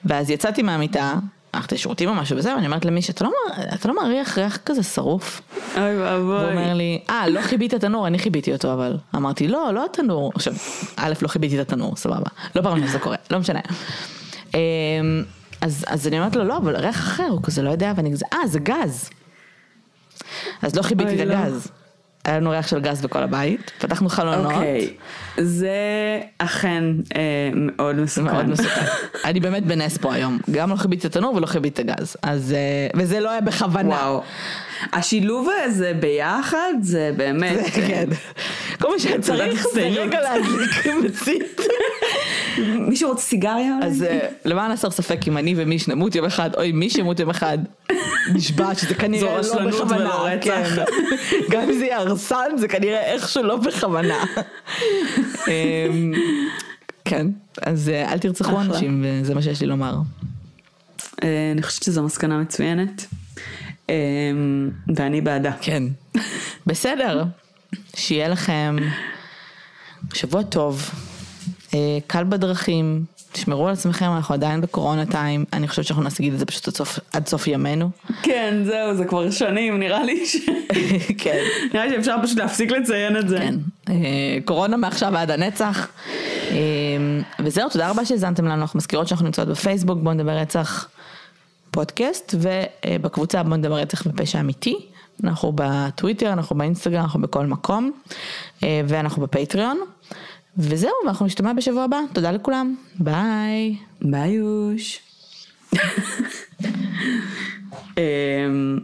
ואז 0.05 0.29
יצאתי 0.29 0.63
מהמיטה, 0.63 1.13
הלכתי 1.53 1.75
לשירותים 1.75 2.09
או 2.09 2.13
משהו 2.13 2.37
וזה, 2.37 2.55
ואני 2.55 2.65
אומרת 2.65 2.85
למישהו, 2.85 3.11
אתה 3.11 3.23
לא, 3.23 3.31
אתה 3.73 3.87
לא 3.87 4.03
מריח 4.03 4.37
ריח 4.37 4.57
כזה 4.65 4.83
שרוף? 4.83 5.41
אוי 5.75 5.97
ואבוי. 6.01 6.39
הוא 6.39 6.49
אומר 6.49 6.73
לי, 6.73 7.01
אה, 7.09 7.29
לא 7.29 7.41
חיבית 7.41 7.73
את 7.73 7.83
התנור, 7.83 8.07
אני 8.07 8.19
חיביתי 8.19 8.53
אותו, 8.53 8.73
אבל 8.73 8.97
אמרתי, 9.15 9.47
לא, 9.47 9.71
לא 9.73 9.85
התנור. 9.85 10.31
עכשיו, 10.35 10.53
א', 10.95 11.13
לא 11.21 11.27
חיביתי 11.27 11.61
את 11.61 11.67
התנור, 11.67 11.95
סבבה. 11.95 12.29
לא 12.55 12.61
פעם 12.61 12.87
שזה 12.87 12.99
קורה, 12.99 13.15
לא 13.31 13.39
משנה. 13.39 13.59
אמ, 14.53 14.59
אז, 15.61 15.85
אז 15.87 16.07
אני 16.07 16.19
אומרת 16.19 16.35
לו, 16.35 16.43
לא, 16.43 16.57
אבל 16.57 16.75
ריח 16.75 16.95
אחר, 16.95 17.27
הוא 17.29 17.43
כזה 17.43 17.61
לא 17.61 17.69
יודע, 17.69 17.93
ואני 17.95 18.11
כזה, 18.11 18.25
אה, 18.33 18.47
זה 18.47 18.59
גז. 18.59 19.09
אז 20.61 20.75
לא 20.75 20.81
חיביתי 20.81 21.23
את 21.23 21.27
לא. 21.27 21.33
הגז. 21.33 21.67
היה 22.27 22.39
לנו 22.39 22.49
ריח 22.49 22.67
של 22.67 22.79
גז 22.79 23.01
בכל 23.01 23.23
הבית, 23.23 23.71
פתחנו 23.79 24.09
חלונות. 24.09 24.51
אוקיי, 24.51 24.93
זה 25.37 25.69
אכן 26.37 26.83
אה, 27.15 27.21
מאוד 27.55 27.95
מסוכן. 27.95 28.23
מאוד 28.33 28.45
מסוכן. 28.49 28.85
אני 29.25 29.39
באמת 29.39 29.65
בנס 29.65 29.97
פה 29.97 30.13
היום, 30.13 30.39
גם 30.51 30.69
לא 30.69 30.75
חיביתי 30.75 31.07
את 31.07 31.15
התנור 31.15 31.35
ולא 31.35 31.45
חיביתי 31.45 31.81
את 31.81 31.89
הגז, 31.89 32.15
אז, 32.23 32.53
אה, 32.57 32.99
וזה 33.01 33.19
לא 33.19 33.29
היה 33.29 33.41
בכוונה. 33.41 33.89
וואו. 33.89 34.23
השילוב 34.93 35.47
הזה 35.65 35.93
ביחד 35.99 36.73
זה 36.81 37.11
באמת... 37.17 37.65
זה 37.65 37.71
כן. 37.71 38.09
כל 38.81 38.91
מה 38.91 38.99
שצריך 38.99 39.67
זה 39.73 39.81
רגע 39.81 40.21
להדליק 40.21 40.85
מצית. 41.03 41.61
מישהו 42.89 43.09
רוצה 43.09 43.21
סיגריה? 43.21 43.73
אז 43.81 44.03
אה, 44.03 44.19
למען 44.45 44.71
הסר 44.71 44.91
ספק 44.91 45.27
אם 45.27 45.37
אני 45.37 45.53
ומיש 45.57 45.87
נמות 45.87 46.15
יום 46.15 46.25
אחד, 46.25 46.55
אוי 46.55 46.71
מי 46.71 46.89
שימות 46.89 47.19
יום 47.19 47.29
אחד, 47.29 47.57
נשבע 48.33 48.75
שזה 48.75 48.95
כנראה 48.95 49.41
לא 49.41 49.65
בכוונה. 49.67 50.23
כן. 50.41 50.63
גם 51.51 51.61
אם 51.61 51.73
זה 51.73 51.85
יהיה 51.85 51.97
הרסן 51.97 52.57
זה 52.57 52.67
כנראה 52.67 53.13
איכשהו 53.13 53.43
לא 53.43 53.55
בכוונה. 53.55 54.23
אמ, 55.47 56.13
כן, 57.05 57.27
אז 57.61 57.89
אה, 57.89 58.13
אל 58.13 58.17
תרצחו 58.17 58.61
אנשים 58.61 59.05
וזה 59.05 59.35
מה 59.35 59.41
שיש 59.41 59.61
לי 59.61 59.67
לומר. 59.67 59.95
אה, 61.23 61.51
אני 61.53 61.61
חושבת 61.63 61.83
שזו 61.83 62.03
מסקנה 62.03 62.37
מצוינת. 62.37 63.05
אמ, 63.89 64.69
ואני 64.95 65.21
בעדה. 65.21 65.51
כן. 65.61 65.83
בסדר. 66.67 67.23
שיהיה 67.95 68.27
לכם 68.27 68.75
שבוע 70.13 70.43
טוב, 70.43 70.89
אה, 71.73 71.97
קל 72.07 72.23
בדרכים, 72.23 73.05
תשמרו 73.31 73.67
על 73.67 73.73
עצמכם, 73.73 74.05
אנחנו 74.15 74.33
עדיין 74.33 74.61
בקורונה 74.61 75.05
טיים, 75.05 75.45
אני 75.53 75.67
חושבת 75.67 75.85
שאנחנו 75.85 76.03
נגיד 76.19 76.33
את 76.33 76.39
זה 76.39 76.45
פשוט 76.45 76.67
עד 76.67 76.73
סוף, 76.73 76.99
עד 77.13 77.27
סוף 77.27 77.47
ימינו. 77.47 77.89
כן, 78.21 78.63
זהו, 78.65 78.95
זה 78.95 79.05
כבר 79.05 79.31
שנים, 79.31 79.79
נראה 79.79 80.03
לי 80.03 80.25
ש... 80.25 80.35
כן. 81.23 81.43
נראה 81.73 81.85
לי 81.85 81.95
שאפשר 81.95 82.15
פשוט 82.23 82.37
להפסיק 82.37 82.71
לציין 82.71 83.17
את 83.17 83.29
זה. 83.29 83.37
כן. 83.37 83.55
אה, 83.89 84.37
קורונה 84.45 84.77
מעכשיו 84.77 85.17
עד 85.17 85.31
הנצח. 85.31 85.87
אה, 86.51 86.57
וזהו, 87.39 87.69
תודה 87.69 87.89
רבה 87.89 88.05
שהאזנתם 88.05 88.45
לנו, 88.45 88.61
אנחנו 88.61 88.77
מזכירות 88.77 89.07
שאנחנו 89.07 89.25
נמצאות 89.25 89.47
בפייסבוק, 89.47 89.99
בואו 90.03 90.13
נדבר 90.13 90.31
רצח 90.31 90.89
פודקאסט, 91.77 92.35
ובקבוצה 92.37 93.43
בואו 93.43 93.55
נדבר 93.55 93.75
רצח 93.75 94.07
בפשע 94.07 94.39
אמיתי. 94.39 94.85
אנחנו 95.23 95.51
בטוויטר, 95.55 96.33
אנחנו 96.33 96.55
באינסטגרם, 96.55 97.01
אנחנו 97.01 97.21
בכל 97.21 97.45
מקום, 97.45 97.91
ואנחנו 98.61 99.21
בפטריון. 99.21 99.79
וזהו, 100.57 100.91
ואנחנו 101.05 101.25
נשתמע 101.25 101.53
בשבוע 101.53 101.83
הבא. 101.83 101.99
תודה 102.13 102.31
לכולם. 102.31 102.75
ביי. 102.99 103.77
ביי 104.01 104.29
יוש. 104.29 104.99
אמ, 107.97 108.79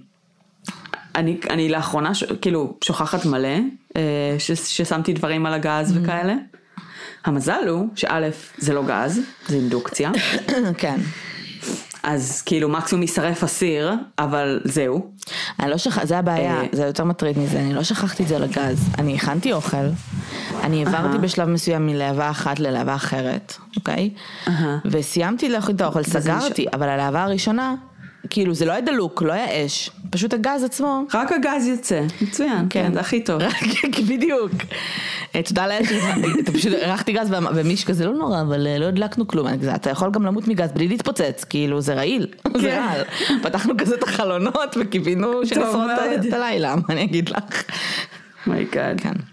אני, 1.15 1.39
אני 1.49 1.69
לאחרונה 1.69 2.15
ש, 2.15 2.23
כאילו 2.23 2.77
שוכחת 2.83 3.25
מלא 3.25 3.57
אה, 3.95 4.35
ש, 4.39 4.51
ששמתי 4.51 5.13
דברים 5.13 5.45
על 5.45 5.53
הגז 5.53 5.91
mm-hmm. 5.91 5.99
וכאלה. 6.03 6.35
המזל 7.25 7.67
הוא 7.67 7.87
שא' 7.95 8.19
זה 8.57 8.73
לא 8.73 8.83
גז, 8.87 9.21
זה 9.47 9.55
אינדוקציה. 9.55 10.11
כן. 10.77 10.99
אז 12.03 12.41
כאילו 12.41 12.69
מקסימום 12.69 13.01
יישרף 13.01 13.43
אסיר, 13.43 13.93
אבל 14.19 14.59
זהו. 14.63 15.11
אני 15.59 15.71
לא 15.71 15.77
שכחתי, 15.77 16.07
זה 16.07 16.17
הבעיה, 16.17 16.61
אה, 16.61 16.67
זה 16.71 16.85
יותר 16.85 17.03
מטריד 17.03 17.39
מזה, 17.39 17.59
אני 17.59 17.73
לא 17.73 17.83
שכחתי 17.83 18.23
את 18.23 18.27
זה 18.27 18.35
על 18.35 18.43
הגז. 18.43 18.89
אני 18.97 19.15
הכנתי 19.15 19.53
אוכל, 19.53 19.77
אני 20.63 20.85
העברתי 20.85 21.17
בשלב 21.17 21.49
מסוים 21.49 21.85
מלהבה 21.85 22.29
אחת 22.29 22.59
ללהבה 22.59 22.95
אחרת, 22.95 23.55
אוקיי? 23.75 24.09
וסיימתי 24.85 25.49
להכין 25.49 25.75
את 25.75 25.81
האוכל, 25.81 26.03
סגרתי, 26.03 26.65
אבל 26.73 26.89
הלהבה 26.89 27.23
הראשונה... 27.23 27.75
כאילו 28.29 28.53
זה 28.53 28.65
לא 28.65 28.71
היה 28.71 28.81
דלוק, 28.81 29.21
לא 29.21 29.33
היה 29.33 29.65
אש, 29.65 29.89
פשוט 30.09 30.33
הגז 30.33 30.63
עצמו. 30.63 31.03
רק 31.13 31.31
הגז 31.31 31.67
יוצא, 31.67 32.01
מצוין, 32.21 32.67
כן, 32.69 32.83
כן 32.87 32.93
זה 32.93 32.99
הכי 32.99 33.23
טוב. 33.23 33.41
בדיוק. 34.09 34.51
אה, 35.35 35.43
תודה 35.43 35.67
לאל 35.67 35.81
אתה 36.43 36.51
פשוט 36.51 36.73
הרחתי 36.81 37.13
גז 37.13 37.33
ומיש 37.55 37.85
כזה 37.85 38.05
לא 38.05 38.13
נורא, 38.13 38.41
אבל 38.41 38.67
אה, 38.67 38.77
לא 38.77 38.85
הדלקנו 38.85 39.27
כלום, 39.27 39.47
אתה 39.75 39.89
יכול 39.89 40.11
גם 40.11 40.25
למות 40.25 40.47
מגז 40.47 40.71
בלי 40.71 40.87
להתפוצץ, 40.87 41.43
כאילו 41.49 41.81
זה 41.81 41.93
רעיל, 41.93 42.27
זה 42.61 42.69
כן. 42.69 42.83
רעל. 42.87 43.03
פתחנו 43.43 43.73
כזה 43.77 43.95
את 43.95 44.03
החלונות 44.03 44.77
וקיווינו 44.79 45.45
שנשרוד 45.45 45.89
את 46.27 46.33
הלילה, 46.33 46.75
מה 46.75 46.83
אני 46.89 47.03
אגיד 47.03 47.29
לך. 47.29 47.63
my 48.47 48.65
god. 48.65 49.01
כן. 49.01 49.32